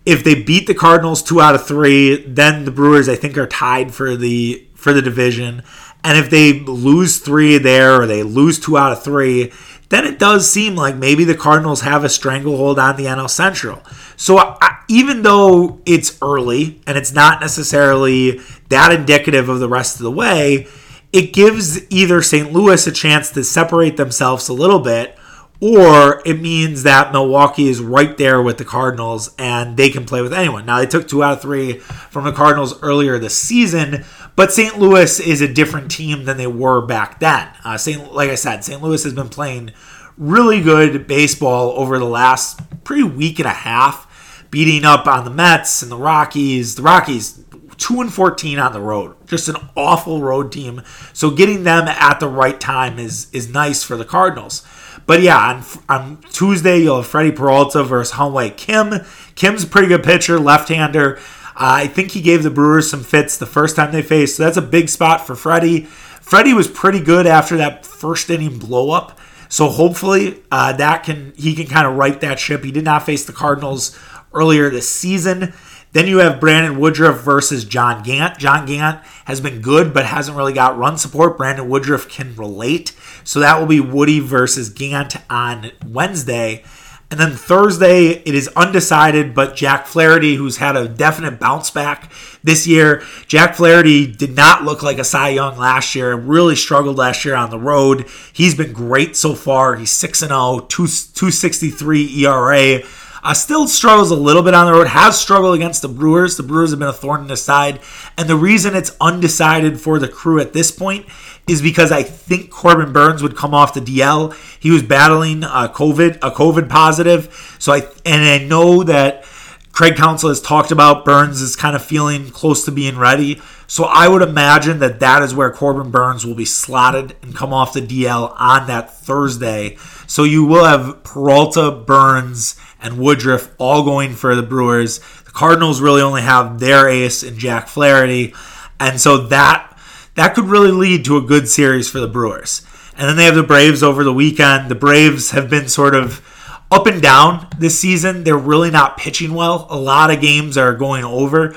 if 0.04 0.24
they 0.24 0.42
beat 0.42 0.66
the 0.66 0.74
Cardinals 0.74 1.22
two 1.22 1.40
out 1.40 1.54
of 1.54 1.66
three, 1.66 2.16
then 2.24 2.64
the 2.64 2.70
Brewers, 2.70 3.08
I 3.08 3.14
think, 3.14 3.38
are 3.38 3.46
tied 3.46 3.94
for 3.94 4.16
the 4.16 4.66
for 4.74 4.92
the 4.92 5.02
division. 5.02 5.62
And 6.04 6.16
if 6.16 6.30
they 6.30 6.60
lose 6.60 7.18
three 7.18 7.58
there 7.58 8.00
or 8.00 8.06
they 8.06 8.22
lose 8.22 8.58
two 8.58 8.78
out 8.78 8.92
of 8.92 9.02
three, 9.02 9.52
then 9.88 10.04
it 10.04 10.18
does 10.18 10.50
seem 10.50 10.76
like 10.76 10.96
maybe 10.96 11.24
the 11.24 11.34
Cardinals 11.34 11.80
have 11.80 12.04
a 12.04 12.08
stranglehold 12.08 12.78
on 12.78 12.96
the 12.96 13.04
NL 13.04 13.30
Central. 13.30 13.82
So 14.16 14.38
I, 14.38 14.78
even 14.88 15.22
though 15.22 15.80
it's 15.86 16.18
early 16.20 16.80
and 16.86 16.98
it's 16.98 17.12
not 17.12 17.40
necessarily 17.40 18.40
that 18.68 18.92
indicative 18.92 19.48
of 19.48 19.60
the 19.60 19.68
rest 19.68 19.96
of 19.96 20.02
the 20.02 20.10
way, 20.10 20.66
it 21.12 21.32
gives 21.32 21.90
either 21.90 22.20
St. 22.20 22.52
Louis 22.52 22.86
a 22.86 22.92
chance 22.92 23.30
to 23.30 23.42
separate 23.44 23.96
themselves 23.96 24.48
a 24.48 24.52
little 24.52 24.80
bit 24.80 25.18
or 25.60 26.22
it 26.24 26.40
means 26.40 26.84
that 26.84 27.12
Milwaukee 27.12 27.68
is 27.68 27.80
right 27.80 28.16
there 28.16 28.40
with 28.40 28.58
the 28.58 28.64
Cardinals 28.64 29.34
and 29.38 29.76
they 29.76 29.90
can 29.90 30.04
play 30.04 30.22
with 30.22 30.32
anyone. 30.32 30.66
Now, 30.66 30.78
they 30.78 30.86
took 30.86 31.08
two 31.08 31.22
out 31.22 31.34
of 31.34 31.42
three 31.42 31.78
from 31.78 32.24
the 32.24 32.32
Cardinals 32.32 32.80
earlier 32.82 33.18
this 33.18 33.36
season, 33.36 34.04
but 34.36 34.52
St. 34.52 34.78
Louis 34.78 35.18
is 35.18 35.40
a 35.40 35.52
different 35.52 35.90
team 35.90 36.24
than 36.24 36.36
they 36.36 36.46
were 36.46 36.80
back 36.80 37.18
then. 37.18 37.48
Uh, 37.64 37.76
St. 37.76 38.12
Like 38.12 38.30
I 38.30 38.36
said, 38.36 38.62
St. 38.62 38.80
Louis 38.80 39.02
has 39.02 39.14
been 39.14 39.28
playing 39.28 39.72
really 40.16 40.60
good 40.60 41.06
baseball 41.08 41.72
over 41.72 41.98
the 41.98 42.04
last 42.04 42.60
pretty 42.84 43.02
week 43.02 43.40
and 43.40 43.46
a 43.46 43.52
half, 43.52 44.46
beating 44.50 44.84
up 44.84 45.08
on 45.08 45.24
the 45.24 45.30
Mets 45.30 45.82
and 45.82 45.90
the 45.90 45.96
Rockies. 45.96 46.76
The 46.76 46.82
Rockies, 46.82 47.44
2 47.78 48.00
and 48.00 48.12
14 48.12 48.58
on 48.58 48.72
the 48.72 48.80
road. 48.80 49.16
Just 49.26 49.48
an 49.48 49.56
awful 49.76 50.20
road 50.20 50.52
team. 50.52 50.82
So 51.12 51.30
getting 51.30 51.64
them 51.64 51.88
at 51.88 52.20
the 52.20 52.28
right 52.28 52.60
time 52.60 52.98
is 52.98 53.28
is 53.32 53.48
nice 53.48 53.82
for 53.82 53.96
the 53.96 54.04
Cardinals. 54.04 54.66
But 55.06 55.22
yeah, 55.22 55.38
on, 55.38 55.64
on 55.88 56.22
Tuesday 56.30 56.80
you'll 56.80 56.96
have 56.96 57.06
Freddie 57.06 57.32
Peralta 57.32 57.82
versus 57.82 58.14
Hyun-Woo 58.14 58.50
Kim. 58.50 59.06
Kim's 59.34 59.64
a 59.64 59.66
pretty 59.66 59.88
good 59.88 60.02
pitcher, 60.02 60.38
left-hander. 60.38 61.18
I 61.56 61.86
think 61.88 62.12
he 62.12 62.20
gave 62.20 62.42
the 62.42 62.50
Brewers 62.50 62.90
some 62.90 63.02
fits 63.02 63.36
the 63.36 63.46
first 63.46 63.74
time 63.74 63.90
they 63.90 64.02
faced, 64.02 64.36
so 64.36 64.44
that's 64.44 64.56
a 64.56 64.62
big 64.62 64.88
spot 64.88 65.26
for 65.26 65.34
Freddie. 65.34 65.84
Freddie 66.20 66.54
was 66.54 66.68
pretty 66.68 67.00
good 67.00 67.26
after 67.26 67.56
that 67.56 67.84
first 67.84 68.30
inning 68.30 68.58
blow 68.58 68.90
up, 68.90 69.18
so 69.48 69.68
hopefully 69.68 70.42
uh, 70.52 70.72
that 70.74 71.02
can 71.02 71.32
he 71.36 71.54
can 71.54 71.66
kind 71.66 71.86
of 71.86 71.96
right 71.96 72.20
that 72.20 72.38
ship. 72.38 72.62
He 72.62 72.70
did 72.70 72.84
not 72.84 73.04
face 73.04 73.24
the 73.24 73.32
Cardinals 73.32 73.98
earlier 74.32 74.70
this 74.70 74.88
season. 74.88 75.52
Then 75.92 76.06
you 76.06 76.18
have 76.18 76.40
Brandon 76.40 76.78
Woodruff 76.78 77.20
versus 77.20 77.64
John 77.64 78.02
Gant. 78.02 78.38
John 78.38 78.66
Gant 78.66 79.04
has 79.24 79.40
been 79.40 79.60
good, 79.60 79.94
but 79.94 80.06
hasn't 80.06 80.36
really 80.36 80.52
got 80.52 80.78
run 80.78 80.98
support. 80.98 81.38
Brandon 81.38 81.68
Woodruff 81.68 82.08
can 82.08 82.34
relate. 82.36 82.92
So 83.24 83.40
that 83.40 83.58
will 83.58 83.66
be 83.66 83.80
Woody 83.80 84.20
versus 84.20 84.68
Gant 84.68 85.16
on 85.30 85.72
Wednesday. 85.86 86.64
And 87.10 87.18
then 87.18 87.32
Thursday, 87.32 88.08
it 88.08 88.34
is 88.34 88.48
undecided, 88.54 89.34
but 89.34 89.56
Jack 89.56 89.86
Flaherty, 89.86 90.34
who's 90.34 90.58
had 90.58 90.76
a 90.76 90.86
definite 90.86 91.40
bounce 91.40 91.70
back 91.70 92.12
this 92.44 92.66
year. 92.66 93.02
Jack 93.26 93.54
Flaherty 93.54 94.06
did 94.06 94.36
not 94.36 94.64
look 94.64 94.82
like 94.82 94.98
a 94.98 95.04
Cy 95.04 95.30
Young 95.30 95.56
last 95.56 95.94
year, 95.94 96.14
really 96.14 96.54
struggled 96.54 96.98
last 96.98 97.24
year 97.24 97.34
on 97.34 97.48
the 97.48 97.58
road. 97.58 98.06
He's 98.34 98.54
been 98.54 98.74
great 98.74 99.16
so 99.16 99.34
far. 99.34 99.76
He's 99.76 99.90
6 99.90 100.18
0, 100.20 100.66
263 100.68 102.24
ERA. 102.26 102.82
Uh, 103.22 103.34
still 103.34 103.66
struggles 103.66 104.10
a 104.10 104.16
little 104.16 104.42
bit 104.42 104.54
on 104.54 104.66
the 104.66 104.72
road, 104.72 104.86
has 104.88 105.18
struggled 105.18 105.54
against 105.54 105.82
the 105.82 105.88
Brewers. 105.88 106.36
The 106.36 106.42
Brewers 106.42 106.70
have 106.70 106.78
been 106.78 106.88
a 106.88 106.92
thorn 106.92 107.22
in 107.22 107.28
his 107.28 107.42
side. 107.42 107.80
And 108.16 108.28
the 108.28 108.36
reason 108.36 108.74
it's 108.74 108.96
undecided 109.00 109.80
for 109.80 109.98
the 109.98 110.08
crew 110.08 110.40
at 110.40 110.52
this 110.52 110.70
point 110.70 111.06
is 111.48 111.62
because 111.62 111.90
I 111.90 112.02
think 112.02 112.50
Corbin 112.50 112.92
Burnes 112.92 113.22
would 113.22 113.36
come 113.36 113.54
off 113.54 113.74
the 113.74 113.80
DL. 113.80 114.36
He 114.60 114.70
was 114.70 114.82
battling 114.82 115.42
a 115.42 115.70
COVID, 115.74 116.16
a 116.16 116.30
COVID 116.30 116.68
positive. 116.68 117.56
So 117.58 117.72
I 117.72 117.88
and 118.04 118.22
I 118.24 118.44
know 118.44 118.82
that 118.84 119.24
Craig 119.72 119.96
Counsell 119.96 120.30
has 120.30 120.40
talked 120.40 120.70
about 120.70 121.04
Burnes 121.04 121.40
is 121.40 121.54
kind 121.54 121.76
of 121.76 121.84
feeling 121.84 122.30
close 122.30 122.64
to 122.64 122.72
being 122.72 122.98
ready. 122.98 123.40
So 123.68 123.84
I 123.84 124.08
would 124.08 124.22
imagine 124.22 124.78
that 124.80 124.98
that 125.00 125.22
is 125.22 125.34
where 125.34 125.52
Corbin 125.52 125.90
Burnes 125.90 126.26
will 126.26 126.34
be 126.34 126.44
slotted 126.44 127.14
and 127.22 127.36
come 127.36 127.52
off 127.52 127.74
the 127.74 127.80
DL 127.80 128.34
on 128.38 128.66
that 128.66 128.94
Thursday. 128.98 129.76
So 130.06 130.24
you 130.24 130.44
will 130.44 130.64
have 130.64 131.04
Peralta, 131.04 131.70
Burnes, 131.70 132.58
and 132.80 132.98
Woodruff 132.98 133.54
all 133.58 133.82
going 133.84 134.14
for 134.14 134.34
the 134.34 134.42
Brewers. 134.42 134.98
The 135.24 135.30
Cardinals 135.30 135.80
really 135.80 136.02
only 136.02 136.22
have 136.22 136.60
their 136.60 136.88
ace 136.88 137.22
in 137.22 137.38
Jack 137.38 137.68
Flaherty. 137.68 138.34
And 138.80 139.00
so 139.00 139.26
that 139.28 139.76
that 140.14 140.34
could 140.34 140.46
really 140.46 140.72
lead 140.72 141.04
to 141.04 141.16
a 141.16 141.22
good 141.22 141.48
series 141.48 141.88
for 141.88 142.00
the 142.00 142.08
Brewers. 142.08 142.66
And 142.96 143.08
then 143.08 143.16
they 143.16 143.24
have 143.24 143.36
the 143.36 143.44
Braves 143.44 143.82
over 143.82 144.02
the 144.02 144.12
weekend. 144.12 144.68
The 144.68 144.74
Braves 144.74 145.30
have 145.30 145.48
been 145.48 145.68
sort 145.68 145.94
of 145.94 146.24
up 146.70 146.86
and 146.86 147.00
down 147.00 147.46
this 147.58 147.78
season. 147.78 148.24
They're 148.24 148.36
really 148.36 148.70
not 148.70 148.96
pitching 148.96 149.34
well. 149.34 149.66
A 149.70 149.78
lot 149.78 150.10
of 150.10 150.20
games 150.20 150.58
are 150.58 150.74
going 150.74 151.04
over, 151.04 151.54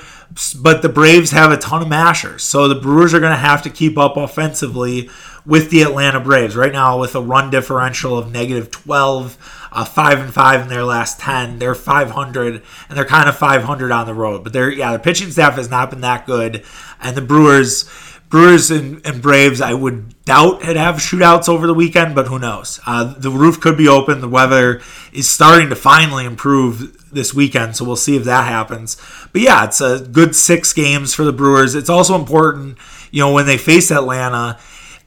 but 0.60 0.82
the 0.82 0.90
Braves 0.90 1.32
have 1.32 1.52
a 1.52 1.58
ton 1.58 1.82
of 1.82 1.88
mashers. 1.88 2.44
So 2.44 2.68
the 2.68 2.76
Brewers 2.76 3.14
are 3.14 3.20
going 3.20 3.32
to 3.32 3.38
have 3.38 3.64
to 3.64 3.70
keep 3.70 3.98
up 3.98 4.18
offensively 4.18 5.10
with 5.46 5.72
the 5.72 5.82
Atlanta 5.82 6.20
Braves. 6.20 6.56
Right 6.56 6.72
now, 6.72 7.00
with 7.00 7.16
a 7.16 7.22
run 7.22 7.50
differential 7.50 8.18
of 8.18 8.32
negative 8.32 8.72
12, 8.72 9.61
uh, 9.72 9.86
5 9.86 10.20
and 10.20 10.34
5 10.34 10.62
in 10.62 10.68
their 10.68 10.84
last 10.84 11.20
10. 11.20 11.60
They're 11.60 11.76
500, 11.76 12.56
and 12.56 12.98
they're 12.98 13.06
kind 13.06 13.30
of 13.30 13.38
500 13.38 13.92
on 13.92 14.06
the 14.06 14.14
road. 14.14 14.44
But 14.44 14.54
they're, 14.54 14.72
yeah, 14.72 14.94
the 14.94 15.00
pitching 15.00 15.32
staff 15.32 15.56
has 15.56 15.70
not 15.70 15.90
been 15.90 16.02
that 16.02 16.26
good. 16.26 16.64
And 17.02 17.16
the 17.16 17.22
Brewers 17.22 17.90
Brewers 18.32 18.72
and, 18.72 19.06
and, 19.06 19.22
Braves, 19.22 19.60
I 19.60 19.74
would 19.74 20.24
doubt 20.24 20.64
it 20.64 20.78
have 20.78 20.96
shootouts 20.96 21.50
over 21.50 21.68
the 21.68 21.74
weekend, 21.74 22.16
but 22.16 22.28
who 22.28 22.40
knows? 22.40 22.80
Uh, 22.88 23.14
the 23.18 23.30
roof 23.30 23.60
could 23.60 23.78
be 23.78 23.90
open. 23.90 24.22
The 24.22 24.30
weather 24.30 24.82
is 25.12 25.30
starting 25.30 25.68
to 25.68 25.76
finally 25.76 26.24
improve 26.24 27.10
this 27.12 27.34
weekend, 27.34 27.76
so 27.76 27.84
we'll 27.84 27.98
see 27.98 28.16
if 28.16 28.24
that 28.24 28.48
happens. 28.48 28.96
But 29.34 29.42
yeah, 29.42 29.66
it's 29.66 29.82
a 29.82 30.00
good 30.00 30.34
six 30.34 30.72
games 30.72 31.14
for 31.14 31.26
the 31.26 31.34
Brewers. 31.34 31.76
It's 31.76 31.90
also 31.90 32.16
important, 32.16 32.78
you 33.12 33.20
know, 33.20 33.34
when 33.34 33.48
they 33.48 33.58
face 33.58 33.92
Atlanta, 33.92 34.58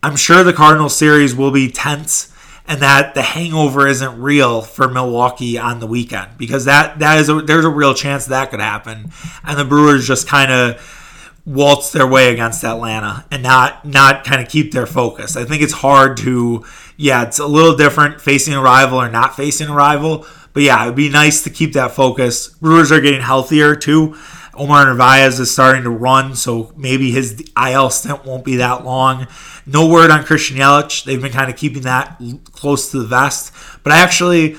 I'm 0.03 0.17
sure 0.17 0.45
the 0.45 0.53
Cardinal 0.53 0.91
series 0.91 1.35
will 1.35 1.51
be 1.51 1.71
tense 1.71 2.31
and 2.67 2.81
that 2.81 3.15
the 3.15 3.23
hangover 3.23 3.87
isn't 3.87 4.21
real 4.21 4.63
for 4.63 4.89
Milwaukee 4.89 5.59
on 5.59 5.81
the 5.81 5.87
weekend 5.87 6.39
because 6.39 6.65
that 6.65 6.99
that 7.01 7.19
is 7.19 7.29
a, 7.29 7.43
there's 7.43 7.65
a 7.65 7.71
real 7.71 7.95
chance 7.95 8.27
that 8.27 8.51
could 8.51 8.61
happen, 8.61 9.11
and 9.45 9.59
the 9.59 9.65
Brewers 9.65 10.07
just 10.07 10.27
kind 10.27 10.51
of 10.51 11.01
waltz 11.47 11.93
their 11.93 12.07
way 12.07 12.33
against 12.33 12.65
Atlanta 12.65 13.27
and 13.31 13.43
not 13.43 13.85
not 13.85 14.25
kind 14.25 14.41
of 14.41 14.49
keep 14.49 14.73
their 14.73 14.87
focus. 14.87 15.37
I 15.37 15.45
think 15.45 15.63
it's 15.63 15.73
hard 15.73 16.17
to 16.19 16.65
yeah, 16.97 17.25
it's 17.25 17.39
a 17.39 17.47
little 17.47 17.77
different 17.77 18.21
facing 18.21 18.55
a 18.55 18.63
rival 18.63 19.01
or 19.01 19.11
not 19.11 19.37
facing 19.37 19.69
a 19.69 19.75
rival. 19.75 20.27
But 20.53 20.63
yeah, 20.63 20.85
it'd 20.85 20.95
be 20.95 21.09
nice 21.09 21.43
to 21.45 21.51
keep 21.51 21.73
that 21.73 21.91
focus. 21.91 22.49
Brewers 22.49 22.93
are 22.93 23.01
getting 23.01 23.21
healthier 23.21 23.75
too. 23.75 24.17
Omar 24.57 24.85
Narvaez 24.87 25.41
is 25.41 25.51
starting 25.51 25.83
to 25.85 25.91
run, 25.91 26.35
so 26.35 26.73
maybe 26.77 27.11
his 27.11 27.43
IL 27.57 27.91
stint 27.91 28.25
won't 28.25 28.45
be 28.45 28.57
that 28.57 28.85
long. 28.85 29.27
No 29.67 29.89
word 29.89 30.11
on 30.11 30.25
Christian 30.25 30.57
Yelich. 30.57 31.05
They've 31.05 31.21
been 31.21 31.33
kind 31.33 31.51
of 31.51 31.57
keeping 31.57 31.83
that 31.83 32.21
close 32.53 32.91
to 32.91 32.99
the 33.01 33.07
vest. 33.07 33.53
But 33.83 33.93
I 33.93 33.99
actually 33.99 34.57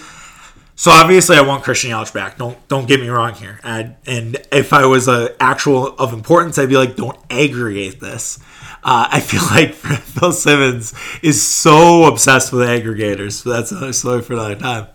So 0.78 0.92
obviously, 0.92 1.38
I 1.38 1.42
want 1.42 1.64
Christian 1.64 1.92
Yelich 1.92 2.14
back. 2.14 2.38
Don't 2.38 2.58
don't 2.68 2.88
get 2.88 3.00
me 3.00 3.08
wrong 3.08 3.34
here. 3.34 3.60
And, 3.64 3.96
and 4.06 4.38
if 4.52 4.74
I 4.74 4.86
was 4.86 5.08
a 5.08 5.34
actual 5.42 5.96
of 5.98 6.12
importance, 6.12 6.58
I'd 6.58 6.68
be 6.70 6.76
like, 6.78 6.98
don't 6.98 7.18
aggregate 7.30 8.02
this. 8.02 8.40
Uh, 8.84 9.08
I 9.10 9.20
feel 9.22 9.42
like 9.52 9.74
Phil 9.74 10.34
Simmons 10.34 10.94
is 11.24 11.42
so 11.42 12.06
obsessed 12.06 12.52
with 12.52 12.68
aggregators. 12.68 13.44
But 13.44 13.52
that's 13.52 13.72
another 13.72 13.94
story 13.94 14.22
for 14.22 14.34
another 14.34 14.56
time. 14.56 14.88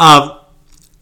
Um, 0.00 0.40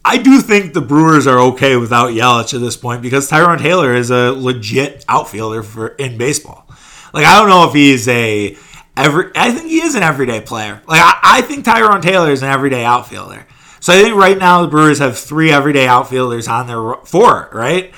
I 0.05 0.17
do 0.17 0.41
think 0.41 0.73
the 0.73 0.81
Brewers 0.81 1.27
are 1.27 1.39
okay 1.39 1.77
without 1.77 2.11
Yelich 2.11 2.53
at 2.53 2.59
this 2.59 2.75
point 2.75 3.01
because 3.01 3.27
Tyrone 3.27 3.59
Taylor 3.59 3.93
is 3.93 4.11
a 4.11 4.31
legit 4.31 5.05
outfielder 5.07 5.63
for 5.63 5.89
in 5.89 6.17
baseball. 6.17 6.67
Like 7.13 7.25
I 7.25 7.39
don't 7.39 7.49
know 7.49 7.67
if 7.67 7.73
he's 7.73 8.07
a 8.07 8.57
every. 8.97 9.31
I 9.35 9.51
think 9.51 9.69
he 9.69 9.81
is 9.81 9.95
an 9.95 10.03
everyday 10.03 10.41
player. 10.41 10.81
Like 10.87 11.01
I, 11.01 11.19
I 11.23 11.41
think 11.41 11.63
Tyrone 11.63 12.01
Taylor 12.01 12.31
is 12.31 12.43
an 12.43 12.49
everyday 12.49 12.83
outfielder. 12.83 13.45
So 13.79 13.93
I 13.93 14.01
think 14.01 14.15
right 14.15 14.37
now 14.37 14.61
the 14.61 14.67
Brewers 14.67 14.99
have 14.99 15.17
three 15.17 15.51
everyday 15.51 15.87
outfielders 15.87 16.47
on 16.47 16.67
their 16.67 16.95
four, 17.05 17.49
right? 17.53 17.93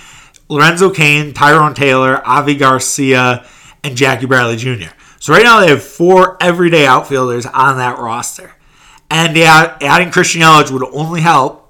Lorenzo 0.47 0.89
Cain, 0.91 1.33
Tyrone 1.33 1.73
Taylor, 1.73 2.21
Avi 2.27 2.55
Garcia, 2.55 3.45
and 3.83 3.95
Jackie 3.95 4.25
Bradley 4.25 4.57
Jr. 4.57 4.93
So 5.19 5.33
right 5.33 5.43
now 5.43 5.59
they 5.59 5.69
have 5.69 5.83
four 5.83 6.37
everyday 6.41 6.85
outfielders 6.85 7.45
on 7.45 7.77
that 7.77 7.97
roster. 7.97 8.53
And 9.09 9.35
yeah, 9.35 9.77
adding 9.81 10.11
Christian 10.11 10.41
Yelich 10.41 10.71
would 10.71 10.83
only 10.93 11.21
help. 11.21 11.64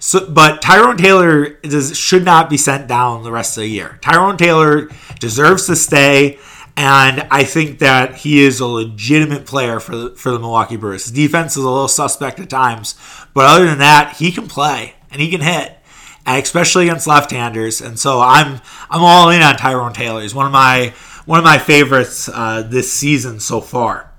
So, 0.00 0.28
but 0.28 0.60
Tyrone 0.60 0.96
Taylor 0.96 1.50
does, 1.60 1.96
should 1.96 2.24
not 2.24 2.50
be 2.50 2.56
sent 2.56 2.88
down 2.88 3.22
the 3.22 3.30
rest 3.30 3.56
of 3.56 3.62
the 3.62 3.68
year. 3.68 3.98
Tyrone 4.02 4.36
Taylor 4.36 4.88
deserves 5.20 5.66
to 5.66 5.76
stay. 5.76 6.38
And 6.76 7.26
I 7.30 7.44
think 7.44 7.80
that 7.80 8.14
he 8.14 8.42
is 8.42 8.60
a 8.60 8.66
legitimate 8.66 9.44
player 9.44 9.80
for 9.80 9.94
the, 9.94 10.10
for 10.16 10.30
the 10.32 10.38
Milwaukee 10.38 10.76
Brewers. 10.76 11.04
His 11.04 11.12
defense 11.12 11.52
is 11.52 11.62
a 11.62 11.68
little 11.68 11.88
suspect 11.88 12.40
at 12.40 12.48
times, 12.48 12.94
but 13.34 13.44
other 13.44 13.66
than 13.66 13.78
that, 13.78 14.16
he 14.16 14.32
can 14.32 14.48
play 14.48 14.94
and 15.10 15.20
he 15.20 15.30
can 15.30 15.42
hit, 15.42 15.76
especially 16.24 16.88
against 16.88 17.06
left-handers. 17.06 17.82
And 17.82 17.98
so 17.98 18.20
I'm 18.20 18.60
I'm 18.88 19.02
all 19.02 19.28
in 19.28 19.42
on 19.42 19.56
Tyrone 19.56 19.92
Taylor. 19.92 20.22
He's 20.22 20.34
one 20.34 20.46
of 20.46 20.52
my 20.52 20.94
one 21.26 21.38
of 21.38 21.44
my 21.44 21.58
favorites 21.58 22.30
uh, 22.32 22.62
this 22.62 22.90
season 22.90 23.40
so 23.40 23.60
far. 23.60 24.09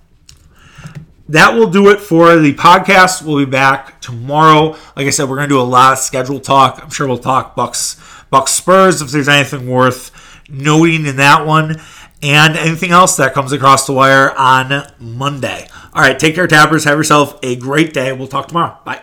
That 1.32 1.56
will 1.56 1.70
do 1.70 1.90
it 1.90 2.02
for 2.02 2.36
the 2.36 2.54
podcast. 2.54 3.24
We'll 3.24 3.38
be 3.38 3.50
back 3.50 4.02
tomorrow. 4.02 4.78
Like 4.98 5.08
I 5.08 5.12
said, 5.12 5.30
we're 5.30 5.38
going 5.38 5.48
to 5.48 5.56
do 5.56 5.62
a 5.62 5.64
lot 5.64 5.94
of 5.94 6.00
schedule 6.00 6.42
talk. 6.42 6.82
I'm 6.84 6.90
sure 6.90 7.08
we'll 7.08 7.18
talk 7.18 7.56
Bucks 7.56 7.98
Bucks 8.30 8.52
Spurs 8.52 9.02
if 9.02 9.12
there's 9.12 9.30
anything 9.30 9.70
worth 9.70 10.12
noting 10.50 11.06
in 11.06 11.16
that 11.16 11.46
one 11.46 11.78
and 12.22 12.58
anything 12.58 12.92
else 12.92 13.16
that 13.16 13.34
comes 13.34 13.54
across 13.54 13.88
the 13.88 13.94
wire 13.94 14.38
on 14.38 14.92
Monday. 15.00 15.68
All 15.94 16.02
right, 16.02 16.20
take 16.20 16.36
care, 16.36 16.48
tappers. 16.48 16.84
Have 16.84 16.98
yourself 16.98 17.40
a 17.44 17.56
great 17.56 17.94
day. 17.94 18.12
We'll 18.12 18.28
talk 18.28 18.50
tomorrow. 18.50 18.78
Bye. 18.84 19.02